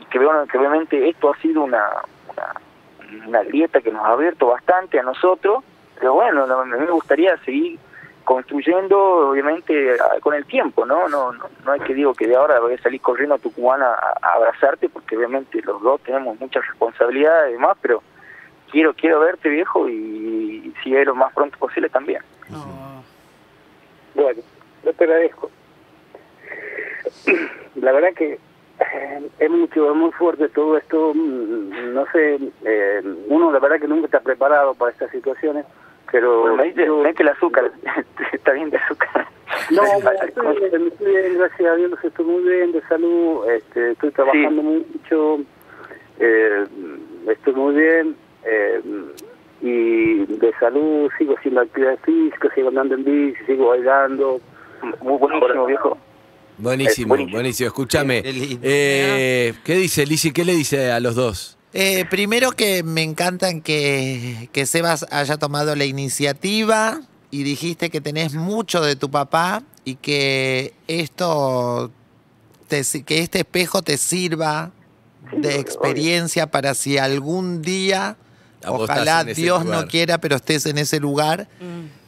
y 0.02 0.06
que, 0.06 0.20
bueno, 0.20 0.46
que 0.48 0.58
obviamente 0.58 1.08
esto 1.10 1.32
ha 1.32 1.38
sido 1.38 1.64
una, 1.64 1.88
una, 2.32 3.28
una 3.28 3.44
grieta 3.44 3.82
que 3.82 3.92
nos 3.92 4.04
ha 4.06 4.10
abierto 4.12 4.48
bastante 4.48 5.00
a 5.00 5.04
nosotros, 5.04 5.64
pero 6.00 6.14
bueno, 6.14 6.46
no- 6.48 6.60
a 6.60 6.66
mí 6.66 6.78
me 6.80 6.92
gustaría 6.92 7.38
seguir 7.44 7.80
construyendo 8.26 9.30
obviamente 9.32 9.98
a- 10.00 10.20
con 10.20 10.34
el 10.36 10.46
tiempo, 10.46 10.86
¿no? 10.86 11.08
No, 11.08 11.32
no, 11.32 11.46
no 11.66 11.74
es 11.74 11.82
que 11.84 11.94
digo 11.96 12.14
que 12.14 12.28
de 12.28 12.36
ahora 12.36 12.60
voy 12.60 12.74
a 12.76 12.82
salir 12.82 13.02
corriendo 13.02 13.36
a 13.36 13.40
Tucumán 13.40 13.82
a, 13.82 13.94
a 14.22 14.34
abrazarte 14.36 14.88
porque 14.90 15.18
obviamente 15.18 15.62
los 15.64 15.82
dos 15.82 16.00
tenemos 16.02 16.40
muchas 16.40 16.66
responsabilidades 16.68 17.50
y 17.50 17.54
demás, 17.54 17.76
pero 17.82 18.04
quiero 18.72 18.94
quiero 18.94 19.20
verte 19.22 19.50
viejo 19.50 19.90
y, 19.90 20.74
si 20.84 20.96
es 20.96 21.06
lo 21.08 21.16
más 21.16 21.34
pronto 21.34 21.58
posible 21.58 21.90
también. 21.90 22.22
No. 22.50 23.04
Bueno, 24.16 24.42
yo 24.84 24.94
te 24.94 25.04
agradezco. 25.04 25.50
La 27.76 27.92
verdad 27.92 28.14
que 28.16 28.34
eh, 28.80 29.30
es 29.40 29.50
mucho, 29.50 29.90
es 29.92 29.96
muy 29.96 30.12
fuerte 30.12 30.48
todo 30.50 30.78
esto. 30.78 31.14
mm, 31.14 31.94
No 31.94 32.06
sé, 32.12 32.40
eh, 32.66 33.02
uno 33.28 33.52
la 33.52 33.60
verdad 33.60 33.80
que 33.80 33.88
nunca 33.88 34.06
está 34.06 34.20
preparado 34.22 34.74
para 34.74 34.92
estas 34.92 35.12
situaciones, 35.12 35.66
pero 36.12 36.42
Bueno, 36.42 36.56
me 36.58 36.64
dice, 36.66 36.86
yo- 36.86 36.98
me 37.04 37.10
dice 37.10 37.24
el 37.24 37.30
azúcar, 37.30 37.72
está 38.34 38.52
bien 38.54 38.70
de 38.70 38.78
azúcar. 38.78 39.28
No, 39.72 39.82
no, 39.82 40.12
estoy 40.12 40.58
bien, 40.58 40.88
estoy 40.88 41.08
bien, 41.12 41.38
gracias 41.38 41.72
a 41.72 41.76
Dios, 41.76 41.92
estoy 42.04 42.26
muy 42.26 42.44
bien 42.44 42.72
de 42.72 42.82
salud, 42.84 43.50
este, 43.50 43.92
estoy 43.92 44.12
trabajando 44.12 44.62
mucho, 44.64 45.40
eh, 46.20 46.66
estoy 47.28 47.54
muy 47.54 47.76
bien, 47.76 48.16
eh, 48.46 48.82
y 49.62 50.26
de 50.26 50.54
salud 50.60 51.10
sigo 51.18 51.36
haciendo 51.38 51.62
actividad 51.62 51.98
física, 52.04 52.50
sigo 52.56 52.70
andando 52.70 52.96
en 52.96 53.04
bici, 53.04 53.44
sigo 53.46 53.70
bailando. 53.70 54.40
Muy 55.02 55.18
buenísimo, 55.18 55.66
viejo. 55.66 55.98
Buenísimo, 56.60 57.08
buenísimo. 57.10 57.36
buenísimo. 57.36 57.68
Escúchame. 57.68 58.22
Qué. 58.22 58.60
Eh, 58.62 59.54
¿Qué 59.64 59.76
dice 59.76 60.06
Lizzy? 60.06 60.32
¿Qué 60.32 60.46
le 60.46 60.54
dice 60.54 60.92
a 60.92 61.00
los 61.00 61.16
dos? 61.16 61.58
Eh, 61.74 62.06
primero 62.10 62.52
que 62.52 62.84
me 62.84 63.04
encantan 63.04 63.62
que, 63.62 64.50
que 64.52 64.66
Sebas 64.66 65.06
haya 65.12 65.38
tomado 65.38 65.76
la 65.76 65.86
iniciativa 65.86 67.02
y 67.32 67.44
dijiste 67.44 67.90
que 67.90 68.02
tenés 68.02 68.34
mucho 68.34 68.82
de 68.82 68.96
tu 68.96 69.12
papá 69.12 69.64
y 69.86 69.96
que 69.96 70.74
esto 70.88 71.92
te 72.68 72.84
que 73.04 73.20
este 73.20 73.40
espejo 73.40 73.82
te 73.82 73.98
sirva 73.98 74.72
de 75.32 75.60
experiencia 75.60 76.48
para 76.48 76.74
si 76.74 76.98
algún 76.98 77.62
día, 77.62 78.18
ojalá 78.66 79.24
Dios 79.24 79.64
lugar. 79.64 79.82
no 79.84 79.88
quiera, 79.88 80.18
pero 80.20 80.38
estés 80.38 80.66
en 80.66 80.78
ese 80.80 81.00
lugar, 81.00 81.48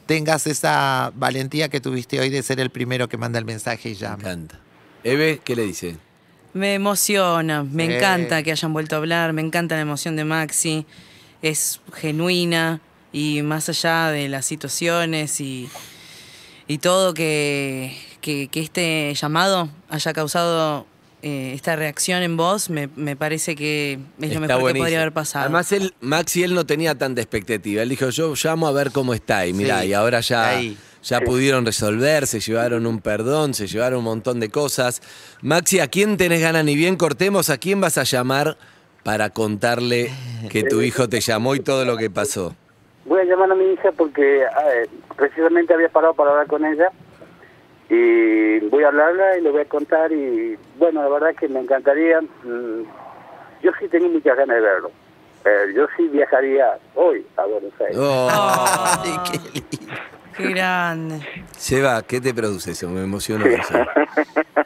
tengas 0.05 0.47
esa 0.47 1.11
valentía 1.15 1.69
que 1.69 1.79
tuviste 1.81 2.19
hoy 2.19 2.29
de 2.29 2.41
ser 2.43 2.59
el 2.59 2.69
primero 2.69 3.07
que 3.09 3.17
manda 3.17 3.39
el 3.39 3.45
mensaje 3.45 3.89
y 3.89 3.93
Me 3.93 3.97
llama. 3.99 4.17
encanta. 4.17 4.59
Eve, 5.03 5.41
¿qué 5.43 5.55
le 5.55 5.63
dice? 5.63 5.97
Me 6.53 6.73
emociona, 6.73 7.63
me 7.63 7.85
encanta 7.97 8.43
que 8.43 8.51
hayan 8.51 8.73
vuelto 8.73 8.95
a 8.95 8.97
hablar, 8.99 9.31
me 9.33 9.41
encanta 9.41 9.75
la 9.75 9.81
emoción 9.81 10.15
de 10.17 10.25
Maxi, 10.25 10.85
es 11.41 11.79
genuina 11.93 12.81
y 13.13 13.41
más 13.41 13.69
allá 13.69 14.07
de 14.11 14.27
las 14.27 14.45
situaciones 14.45 15.39
y, 15.39 15.69
y 16.67 16.77
todo 16.79 17.13
que, 17.13 17.97
que, 18.19 18.49
que 18.49 18.59
este 18.61 19.13
llamado 19.15 19.69
haya 19.89 20.11
causado 20.13 20.85
eh, 21.21 21.53
esta 21.53 21.75
reacción 21.75 22.23
en 22.23 22.37
vos, 22.37 22.69
me, 22.69 22.89
me 22.95 23.15
parece 23.15 23.55
que 23.55 23.93
es 23.93 23.99
lo 24.19 24.25
Está 24.41 24.55
mejor 24.55 24.73
que 24.73 24.79
podría 24.79 25.01
haber 25.01 25.13
pasado. 25.13 25.45
Además, 25.45 25.71
él, 25.71 25.93
Maxi, 26.01 26.43
él 26.43 26.53
no 26.53 26.65
tenía 26.65 26.95
tanta 26.95 27.21
expectativa. 27.21 27.81
Él 27.83 27.89
dijo, 27.89 28.09
yo 28.09 28.33
llamo 28.41 28.67
a 28.67 28.71
ver 28.71 28.91
cómo 28.91 29.13
está. 29.13 29.45
Y 29.45 29.53
mirá, 29.53 29.81
Sí, 29.81 29.87
y 29.87 29.93
ahora 29.93 30.19
ya, 30.21 30.49
ahí. 30.49 30.77
ya 31.03 31.21
pudieron 31.21 31.65
resolver, 31.65 32.27
se 32.27 32.39
llevaron 32.39 32.85
un 32.85 32.99
perdón, 33.01 33.53
se 33.53 33.67
llevaron 33.67 33.99
un 33.99 34.05
montón 34.05 34.39
de 34.39 34.49
cosas. 34.49 35.01
Maxi, 35.41 35.79
¿a 35.79 35.87
quién 35.87 36.17
tenés 36.17 36.41
ganas? 36.41 36.65
Ni 36.65 36.75
bien 36.75 36.95
cortemos, 36.95 37.49
¿a 37.49 37.57
quién 37.57 37.79
vas 37.81 37.97
a 37.97 38.03
llamar 38.03 38.57
para 39.03 39.29
contarle 39.31 40.11
que 40.49 40.63
tu 40.63 40.81
hijo 40.81 41.09
te 41.09 41.19
llamó 41.21 41.55
y 41.55 41.59
todo 41.59 41.85
lo 41.85 41.97
que 41.97 42.09
pasó? 42.09 42.55
Voy 43.05 43.21
a 43.21 43.23
llamar 43.23 43.51
a 43.51 43.55
mi 43.55 43.65
hija 43.73 43.91
porque 43.97 44.41
eh, 44.43 44.87
precisamente 45.17 45.73
había 45.73 45.89
parado 45.89 46.13
para 46.13 46.31
hablar 46.31 46.47
con 46.47 46.63
ella 46.65 46.89
y 47.93 48.59
voy 48.69 48.83
a 48.83 48.87
hablarla 48.87 49.37
y 49.37 49.41
le 49.41 49.51
voy 49.51 49.61
a 49.61 49.65
contar 49.65 50.11
y 50.13 50.57
bueno, 50.77 51.03
la 51.03 51.09
verdad 51.09 51.35
que 51.37 51.47
me 51.49 51.59
encantaría, 51.59 52.21
mm, 52.21 52.83
yo 53.61 53.71
sí 53.79 53.87
tenía 53.89 54.07
muchas 54.09 54.37
ganas 54.37 54.55
de 54.55 54.61
verlo, 54.61 54.91
Eh, 55.43 55.73
yo 55.75 55.87
sí 55.97 56.07
viajaría 56.07 56.77
hoy 56.95 57.25
a 57.35 57.45
Buenos 57.45 57.73
Aires. 57.81 57.97
Oh. 57.99 58.29
Ay, 58.31 59.11
qué 59.31 59.37
lindo. 59.53 59.93
Qué 60.37 60.49
grande. 60.51 61.19
Seba, 61.57 62.01
¿qué 62.03 62.21
te 62.21 62.31
produce 62.33 62.71
eso? 62.71 62.87
Me 62.89 63.03
emocionó 63.03 63.45
Sí. 63.45 63.53
eso. 63.53 63.73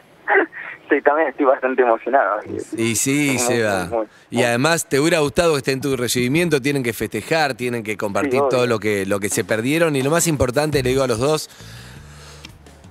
Sí, 0.88 1.02
también 1.02 1.26
estoy 1.30 1.46
bastante 1.46 1.82
emocionado. 1.82 2.40
Y 2.76 2.94
sí, 2.94 3.30
Muy, 3.30 3.38
Seba. 3.40 3.86
muy, 3.86 3.98
muy. 3.98 4.06
Y 4.30 4.44
además, 4.44 4.88
¿te 4.88 5.00
hubiera 5.00 5.18
gustado 5.18 5.52
que 5.54 5.58
esté 5.58 5.72
en 5.72 5.80
tu 5.80 5.96
recibimiento? 5.96 6.62
Tienen 6.62 6.84
que 6.84 6.92
festejar, 6.92 7.54
tienen 7.54 7.82
que 7.82 7.96
compartir 7.96 8.38
Sí, 8.38 8.46
todo 8.48 8.68
lo 8.68 8.78
que, 8.78 9.04
lo 9.04 9.18
que 9.18 9.28
se 9.28 9.42
perdieron. 9.42 9.96
Y 9.96 10.02
lo 10.02 10.10
más 10.12 10.28
importante, 10.28 10.84
le 10.84 10.90
digo 10.90 11.02
a 11.02 11.08
los 11.08 11.18
dos, 11.18 11.50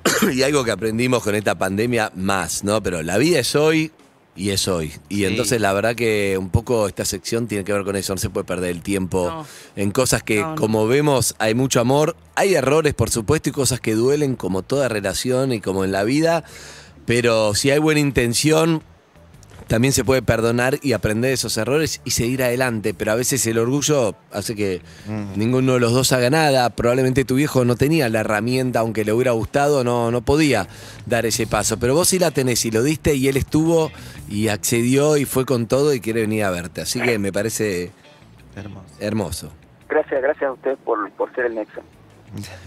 y 0.33 0.43
algo 0.43 0.63
que 0.63 0.71
aprendimos 0.71 1.23
con 1.23 1.35
esta 1.35 1.55
pandemia 1.57 2.11
más, 2.15 2.63
¿no? 2.63 2.81
Pero 2.81 3.01
la 3.03 3.17
vida 3.17 3.39
es 3.39 3.55
hoy 3.55 3.91
y 4.35 4.49
es 4.49 4.67
hoy. 4.67 4.91
Y 5.09 5.17
Sí. 5.17 5.25
entonces 5.25 5.61
la 5.61 5.71
verdad 5.73 5.95
que 5.95 6.37
un 6.37 6.49
poco 6.49 6.87
esta 6.87 7.05
sección 7.05 7.47
tiene 7.47 7.63
que 7.63 7.73
ver 7.73 7.83
con 7.83 7.95
eso. 7.95 8.13
No 8.13 8.19
se 8.19 8.29
puede 8.29 8.45
perder 8.45 8.71
el 8.71 8.81
tiempo 8.81 9.29
No. 9.29 9.47
en 9.75 9.91
cosas 9.91 10.23
que, 10.23 10.41
No, 10.41 10.49
no. 10.49 10.55
como 10.55 10.87
vemos, 10.87 11.35
hay 11.39 11.55
mucho 11.55 11.79
amor. 11.79 12.15
Hay 12.35 12.53
errores, 12.55 12.93
por 12.93 13.09
supuesto, 13.09 13.49
y 13.49 13.51
cosas 13.53 13.79
que 13.79 13.95
duelen, 13.95 14.35
como 14.35 14.61
toda 14.61 14.89
relación 14.89 15.53
y 15.53 15.61
como 15.61 15.83
en 15.85 15.91
la 15.91 16.03
vida. 16.03 16.43
Pero 17.05 17.53
si 17.55 17.71
hay 17.71 17.79
buena 17.79 17.99
intención, 17.99 18.83
también 19.67 19.93
se 19.93 20.03
puede 20.03 20.21
perdonar 20.21 20.77
y 20.81 20.93
aprender 20.93 21.29
de 21.29 21.33
esos 21.33 21.57
errores 21.57 22.01
y 22.05 22.11
seguir 22.11 22.43
adelante. 22.43 22.93
Pero 22.93 23.11
a 23.11 23.15
veces 23.15 23.45
el 23.47 23.57
orgullo 23.57 24.15
hace 24.31 24.55
que 24.55 24.81
ninguno 25.35 25.73
de 25.73 25.79
los 25.79 25.91
dos 25.93 26.11
haga 26.11 26.29
nada. 26.29 26.69
Probablemente 26.69 27.25
tu 27.25 27.35
viejo 27.35 27.65
no 27.65 27.75
tenía 27.75 28.07
la 28.09 28.19
herramienta, 28.21 28.79
aunque 28.79 29.03
le 29.05 29.13
hubiera 29.13 29.31
gustado, 29.31 29.83
no, 29.83 30.11
no 30.11 30.21
podía 30.21 30.67
dar 31.05 31.25
ese 31.25 31.47
paso. 31.47 31.77
Pero 31.77 31.95
vos 31.95 32.09
sí 32.09 32.19
la 32.19 32.31
tenés 32.31 32.63
y 32.65 32.71
lo 32.71 32.83
diste 32.83 33.15
y 33.15 33.27
él 33.27 33.37
estuvo 33.37 33.91
y 34.29 34.49
accedió 34.49 35.17
y 35.17 35.25
fue 35.25 35.45
con 35.45 35.67
todo 35.67 35.93
y 35.93 35.99
quiere 35.99 36.21
venir 36.21 36.43
a 36.43 36.51
verte. 36.51 36.81
Así 36.81 37.01
que 37.01 37.17
me 37.19 37.31
parece 37.33 37.91
Hermoso. 38.55 38.85
hermoso. 38.99 39.51
Gracias, 39.89 40.21
gracias 40.21 40.49
a 40.49 40.53
ustedes 40.53 40.77
por, 40.83 41.11
por 41.11 41.33
ser 41.35 41.47
el 41.47 41.55
nexo. 41.55 41.81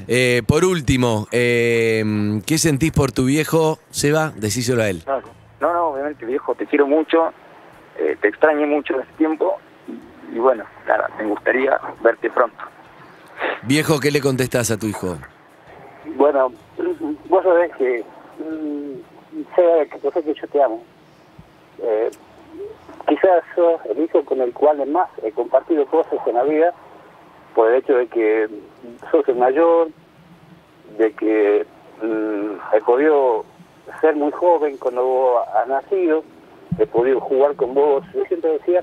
Eh, 0.06 0.42
por 0.46 0.64
último, 0.64 1.28
eh, 1.30 2.40
¿qué 2.46 2.56
sentís 2.56 2.90
por 2.90 3.12
tu 3.12 3.26
viejo, 3.26 3.78
Seba? 3.90 4.32
Decíselo 4.34 4.82
a 4.82 4.88
él. 4.88 5.02
No, 5.06 5.20
no, 5.61 5.73
no, 5.73 5.88
obviamente, 5.88 6.25
viejo, 6.25 6.55
te 6.55 6.66
quiero 6.66 6.87
mucho, 6.87 7.33
eh, 7.99 8.16
te 8.21 8.29
extrañé 8.29 8.66
mucho 8.66 8.94
en 8.94 9.01
este 9.01 9.14
tiempo 9.14 9.59
y, 10.33 10.38
bueno, 10.38 10.64
nada, 10.87 11.09
me 11.18 11.25
gustaría 11.25 11.79
verte 12.01 12.31
pronto. 12.31 12.64
Viejo, 13.62 13.99
¿qué 13.99 14.11
le 14.11 14.21
contestás 14.21 14.71
a 14.71 14.79
tu 14.79 14.87
hijo? 14.87 15.16
Bueno, 16.16 16.53
vos 17.29 17.42
sabés 17.42 17.75
que, 17.77 18.05
mm, 18.38 19.42
sé 19.57 19.88
que, 19.90 20.11
sé 20.11 20.23
que 20.23 20.35
yo 20.35 20.49
te 20.49 20.62
amo. 20.62 20.83
Eh, 21.83 22.11
quizás 23.09 23.42
sos 23.55 23.81
el 23.87 24.05
hijo 24.05 24.25
con 24.25 24.40
el 24.40 24.53
cual 24.53 24.87
más 24.87 25.09
he 25.23 25.33
compartido 25.33 25.87
cosas 25.87 26.18
en 26.27 26.35
la 26.35 26.44
vida, 26.44 26.73
por 27.55 27.71
el 27.71 27.79
hecho 27.79 27.94
de 27.94 28.07
que 28.07 28.49
sos 29.11 29.29
el 29.29 29.37
mayor, 29.37 29.88
de 30.99 31.12
que 31.14 31.66
mm, 32.03 32.77
he 32.77 32.81
podido 32.83 33.44
ser 34.01 34.16
muy 34.16 34.33
joven 34.33 34.77
cuando 34.79 35.05
vos 35.05 35.48
has 35.55 35.68
nacido, 35.68 36.24
he 36.79 36.87
podido 36.87 37.20
jugar 37.20 37.55
con 37.57 37.74
vos. 37.74 38.05
Yo 38.14 38.24
siempre 38.24 38.53
decía, 38.53 38.81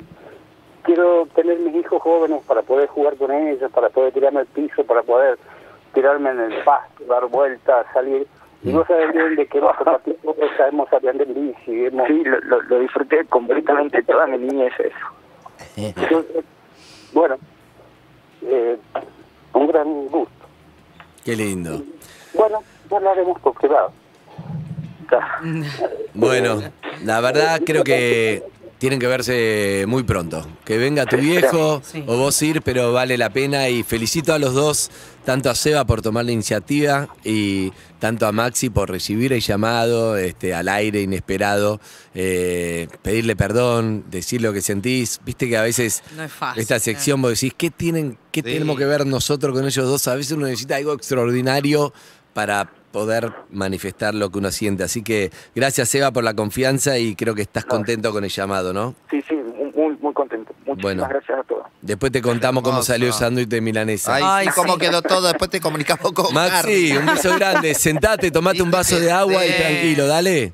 quiero 0.83 1.25
tener 1.35 1.59
mis 1.59 1.75
hijos 1.75 2.01
jóvenes 2.01 2.43
para 2.45 2.61
poder 2.61 2.87
jugar 2.87 3.15
con 3.17 3.31
ellos, 3.31 3.71
para 3.71 3.89
poder 3.89 4.13
tirarme 4.13 4.41
al 4.41 4.47
piso, 4.47 4.83
para 4.83 5.03
poder 5.03 5.37
tirarme 5.93 6.31
en 6.31 6.39
el 6.39 6.63
pasto, 6.63 7.03
dar 7.05 7.25
vueltas, 7.27 7.85
salir. 7.93 8.27
Y 8.63 8.71
vos 8.71 8.87
sabés 8.87 9.13
bien 9.13 9.35
de 9.35 9.47
compartido 9.47 10.17
cosas, 10.23 10.69
hemos 10.71 10.89
salido 10.89 11.11
en 11.11 11.33
bici, 11.33 11.85
hemos... 11.85 12.07
Sí, 12.07 12.23
lo, 12.23 12.39
lo, 12.41 12.61
lo 12.63 12.79
disfruté 12.79 13.23
completamente 13.25 14.01
toda 14.03 14.25
mi 14.27 14.39
niñez 14.39 14.73
eso. 14.79 15.05
Entonces, 15.75 16.43
bueno, 17.13 17.37
eh, 18.41 18.77
un 19.53 19.67
gran 19.67 20.07
gusto. 20.07 20.45
Qué 21.23 21.35
lindo. 21.35 21.81
Bueno, 22.33 22.59
ya 22.89 22.99
lo 22.99 23.09
haremos 23.09 23.39
por 23.39 23.53
privado. 23.53 23.91
Bueno, 26.13 26.61
la 27.03 27.19
verdad 27.21 27.61
creo 27.65 27.83
que 27.83 28.43
tienen 28.77 28.99
que 28.99 29.07
verse 29.07 29.85
muy 29.87 30.03
pronto. 30.03 30.45
Que 30.65 30.77
venga 30.77 31.05
tu 31.05 31.17
viejo 31.17 31.81
Sí. 31.83 32.03
o 32.07 32.17
vos 32.17 32.39
ir, 32.41 32.61
pero 32.61 32.91
vale 32.93 33.17
la 33.17 33.29
pena. 33.31 33.69
Y 33.69 33.83
felicito 33.83 34.33
a 34.33 34.39
los 34.39 34.53
dos, 34.53 34.91
tanto 35.23 35.49
a 35.49 35.55
Seba 35.55 35.85
por 35.85 36.01
tomar 36.01 36.25
la 36.25 36.33
iniciativa 36.33 37.07
y 37.23 37.71
tanto 37.99 38.27
a 38.27 38.31
Maxi 38.31 38.69
por 38.69 38.89
recibir 38.91 39.31
el 39.33 39.41
llamado 39.41 40.17
este, 40.17 40.53
al 40.53 40.67
aire 40.67 41.01
inesperado, 41.01 41.79
eh, 42.13 42.87
pedirle 43.01 43.35
perdón, 43.35 44.03
decir 44.11 44.41
lo 44.41 44.51
que 44.53 44.61
sentís. 44.61 45.19
Viste 45.25 45.47
que 45.49 45.57
a 45.57 45.63
veces 45.63 46.03
No 46.15 46.23
es 46.23 46.31
fácil. 46.31 46.61
esta 46.61 46.77
sección 46.79 47.21
vos 47.21 47.31
decís, 47.31 47.53
¿qué, 47.57 47.71
tienen, 47.71 48.17
qué 48.31 48.41
Sí. 48.41 48.53
tenemos 48.53 48.77
que 48.77 48.85
ver 48.85 49.05
nosotros 49.07 49.53
con 49.55 49.65
ellos 49.65 49.85
dos? 49.87 50.07
A 50.09 50.15
veces 50.15 50.33
uno 50.33 50.45
necesita 50.47 50.75
algo 50.75 50.93
extraordinario 50.93 51.93
para 52.33 52.69
poder 52.95 53.33
manifestar 53.51 54.15
lo 54.15 54.29
que 54.29 54.37
uno 54.37 54.51
siente. 54.51 54.81
Así 54.83 55.03
que 55.03 55.29
gracias, 55.53 55.93
Eva, 55.95 56.11
por 56.11 56.23
la 56.23 56.33
confianza 56.33 56.97
y 56.97 57.13
creo 57.15 57.35
que 57.35 57.41
estás 57.41 57.65
contento 57.65 58.13
con 58.13 58.23
el 58.23 58.29
llamado, 58.29 58.71
¿no? 58.71 58.95
Sí, 59.11 59.21
sí, 59.27 59.35
muy, 59.75 60.13
contento. 60.13 60.53
Muchísimas 60.65 60.81
Bueno. 60.81 61.07
gracias 61.09 61.39
a 61.39 61.43
todos. 61.43 61.65
Después 61.81 62.09
te 62.13 62.21
contamos 62.21 62.63
cómo 62.63 62.81
salió 62.83 63.07
el 63.07 63.13
sándwich 63.13 63.49
de 63.49 63.59
milanesa. 63.59 64.15
Ay, 64.15 64.23
Ay, 64.25 64.45
sí, 64.47 64.53
cómo 64.55 64.75
sí. 64.75 64.79
quedó 64.79 65.01
todo. 65.01 65.27
Después 65.27 65.49
te 65.51 65.59
comunicamos 65.59 66.13
con 66.13 66.33
Maxi, 66.33 66.55
Harry. 66.57 66.91
un 66.97 67.05
beso 67.05 67.35
grande. 67.35 67.73
Sentate, 67.75 68.31
tomate 68.31 68.61
un 68.61 68.71
vaso 68.71 68.97
de 68.97 69.11
agua 69.11 69.45
y 69.45 69.51
tranquilo, 69.51 70.07
dale. 70.07 70.53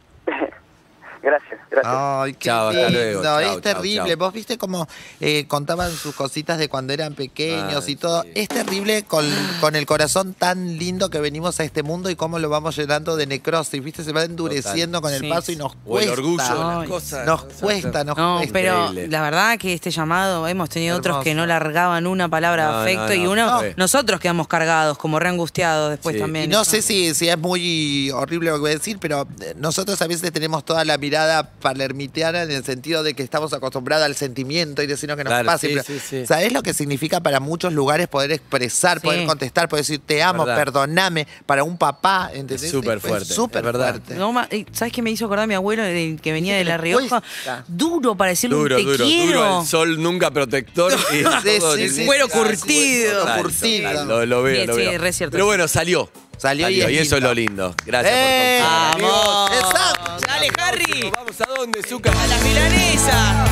Gracias. 1.71 1.93
Ay, 1.95 2.33
qué 2.33 2.39
Chao, 2.49 2.67
hasta 2.67 2.81
lindo. 2.89 2.99
luego. 2.99 3.23
Chao, 3.23 3.39
es 3.39 3.61
terrible. 3.61 4.09
chao. 4.09 4.17
Vos 4.17 4.33
viste 4.33 4.57
cómo 4.57 4.87
eh, 5.21 5.45
contaban 5.47 5.89
sus 5.95 6.13
cositas 6.13 6.57
de 6.59 6.67
cuando 6.67 6.91
eran 6.91 7.13
pequeños 7.15 7.85
Ay, 7.87 7.93
y 7.93 7.95
todo. 7.95 8.23
sí. 8.23 8.29
Es 8.35 8.49
terrible 8.49 9.03
con, 9.03 9.25
con 9.61 9.77
el 9.77 9.85
corazón 9.85 10.33
tan 10.33 10.77
lindo 10.77 11.09
que 11.09 11.19
venimos 11.21 11.59
a 11.61 11.63
este 11.63 11.81
mundo 11.81 12.09
y 12.09 12.15
cómo 12.17 12.39
lo 12.39 12.49
vamos 12.49 12.75
llenando 12.75 13.15
de 13.15 13.25
necrosis. 13.25 13.81
Viste, 13.81 14.03
se 14.03 14.11
va 14.11 14.23
endureciendo 14.23 15.01
con 15.01 15.13
el 15.13 15.21
Sí. 15.21 15.29
paso 15.29 15.51
y 15.53 15.55
nos 15.55 15.71
O 15.85 15.99
el 15.99 16.07
cuesta. 16.07 16.11
orgullo, 16.11 16.37
las 16.37 16.77
Ay. 16.83 16.87
cosas. 16.89 17.25
Nos 17.25 17.43
cuesta, 17.43 18.03
nos 18.03 18.17
No, 18.17 18.35
cuesta. 18.37 18.53
pero 18.53 18.87
Increíble. 18.89 19.07
la 19.07 19.21
verdad 19.21 19.57
que 19.57 19.73
este 19.73 19.91
llamado 19.91 20.47
hemos 20.49 20.69
tenido 20.69 20.97
otros 20.97 21.23
que 21.23 21.33
no 21.33 21.45
largaban 21.45 22.05
una 22.05 22.27
palabra 22.27 22.65
No, 22.69 22.81
de 22.83 22.91
afecto 22.91 23.07
no, 23.07 23.13
y 23.13 23.23
no, 23.23 23.31
uno, 23.31 23.61
nosotros 23.77 24.19
quedamos 24.19 24.49
cargados, 24.49 24.97
como 24.97 25.19
reangustiados 25.21 25.91
después 25.91 26.15
Sí. 26.15 26.21
también. 26.21 26.45
Y 26.45 26.47
no 26.53 26.65
sé 26.65 26.81
si, 26.81 27.13
si 27.13 27.29
es 27.29 27.37
muy 27.37 28.11
horrible 28.11 28.49
lo 28.49 28.57
que 28.57 28.61
voy 28.61 28.71
a 28.71 28.73
decir, 28.73 28.97
pero 28.99 29.25
nosotros 29.55 30.01
a 30.01 30.07
veces 30.07 30.31
tenemos 30.33 30.65
toda 30.65 30.83
la 30.83 30.97
mirada 30.97 31.49
palermitiana 31.61 32.43
en 32.43 32.51
el 32.51 32.63
sentido 32.65 33.03
de 33.03 33.13
que 33.13 33.23
estamos 33.23 33.53
acostumbrados 33.53 34.05
al 34.05 34.15
sentimiento 34.15 34.81
y 34.83 34.87
decirnos 34.87 35.15
que 35.17 35.23
nos 35.23 35.31
Claro, 35.31 35.45
pase. 35.45 35.67
sí, 35.67 35.73
pero 35.73 35.85
sí, 35.85 35.99
sí. 36.05 36.25
¿Sabés 36.27 36.51
lo 36.51 36.61
que 36.63 36.73
significa 36.73 37.21
para 37.21 37.39
muchos 37.39 37.71
lugares 37.71 38.07
poder 38.09 38.31
expresar, 38.33 38.99
Sí. 38.99 39.05
poder 39.05 39.25
contestar, 39.25 39.69
poder 39.69 39.85
decir 39.85 40.01
te 40.05 40.21
amo, 40.21 40.43
Verdad. 40.45 40.57
perdoname? 40.59 41.27
Para 41.45 41.63
un 41.63 41.77
papá, 41.77 42.29
¿entendés? 42.33 42.63
Es 42.63 42.71
súper 42.71 42.99
fuerte, 42.99 43.33
súper 43.33 43.63
fuerte. 43.63 44.15
No, 44.15 44.33
ma- 44.33 44.47
eh, 44.51 44.65
¿Sabes 44.73 44.91
qué 44.93 45.01
me 45.01 45.11
hizo 45.11 45.25
acordar 45.25 45.47
mi 45.47 45.53
abuelo 45.53 45.83
el 45.85 46.19
que 46.19 46.31
venía 46.33 46.57
de 46.57 46.63
La 46.65 46.77
Rioja? 46.79 47.21
cuesta. 47.21 47.63
Duro 47.67 48.15
para 48.15 48.31
decirle 48.31 48.55
Duro, 48.57 48.75
un 48.75 48.81
te 48.83 48.91
duro, 48.91 49.05
quiero. 49.05 49.39
duro. 49.39 49.61
El 49.61 49.67
sol 49.67 50.01
nunca 50.01 50.31
protector. 50.31 50.91
Y 51.13 51.23
todo 51.59 51.75
el- 51.75 52.05
Cuero 52.05 52.25
sí, 52.27 52.31
curtido. 52.37 53.25
Curtido. 53.41 54.05
Lo, 54.05 54.25
lo 54.25 54.43
veo, 54.43 54.61
Sí, 54.61 54.67
lo 54.67 54.73
sí, 54.75 54.79
veo. 54.81 54.97
re 54.99 55.13
cierto. 55.13 55.31
Pero 55.33 55.45
bueno, 55.45 55.67
salió. 55.67 56.09
Salió 56.37 56.67
y 56.69 56.81
es 56.81 56.89
y 56.89 56.97
eso 56.97 57.17
es 57.17 57.21
lo 57.23 57.35
lindo. 57.35 57.75
Gracias 57.85 58.15
¡Eh! 58.17 58.61
por 58.63 59.01
confiar. 59.01 59.11
¡Vamos! 59.11 59.51
Exacto. 59.51 60.00
¡Dale, 60.19 60.49
Harry! 60.61 61.11
¿Vamos 61.15 61.39
a 61.39 61.45
dónde, 61.57 61.81
Zucca? 61.87 62.11
¡A 62.11 62.27
la 62.27 62.37
milanesa! 62.39 63.45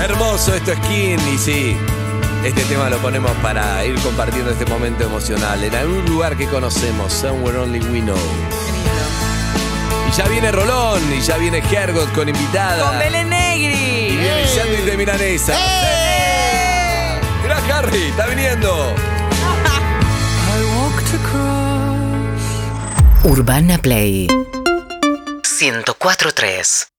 Hermoso 0.00 0.54
esto 0.54 0.72
es 0.72 0.78
y 0.90 1.38
sí, 1.38 1.76
este 2.44 2.62
tema 2.64 2.90
lo 2.90 2.98
ponemos 2.98 3.30
para 3.42 3.84
ir 3.84 3.94
compartiendo 4.00 4.50
este 4.50 4.66
momento 4.66 5.04
emocional 5.04 5.62
en 5.62 5.74
algún 5.74 6.04
lugar 6.06 6.36
que 6.36 6.46
conocemos, 6.46 7.12
Somewhere 7.12 7.58
Only 7.58 7.78
We 7.80 8.00
Know. 8.00 8.16
Y 10.08 10.12
ya 10.16 10.24
viene 10.28 10.52
Rolón 10.52 11.00
y 11.12 11.20
ya 11.20 11.36
viene 11.38 11.58
Hergot 11.58 12.12
con 12.12 12.28
invitada. 12.28 12.90
¡Con 12.90 12.98
Belén 12.98 13.26
Y 13.26 13.30
Negri! 13.30 14.16
viene 14.16 14.42
el 14.42 14.48
sándwich 14.48 14.84
de 14.84 14.96
milanesa. 14.96 15.54
¡Eh! 15.54 17.20
Mirá 17.42 17.58
Harry, 17.78 18.02
está 18.08 18.26
viniendo. 18.26 18.94
Urbana 23.24 23.78
Play 23.78 24.28
104.3 25.60 26.93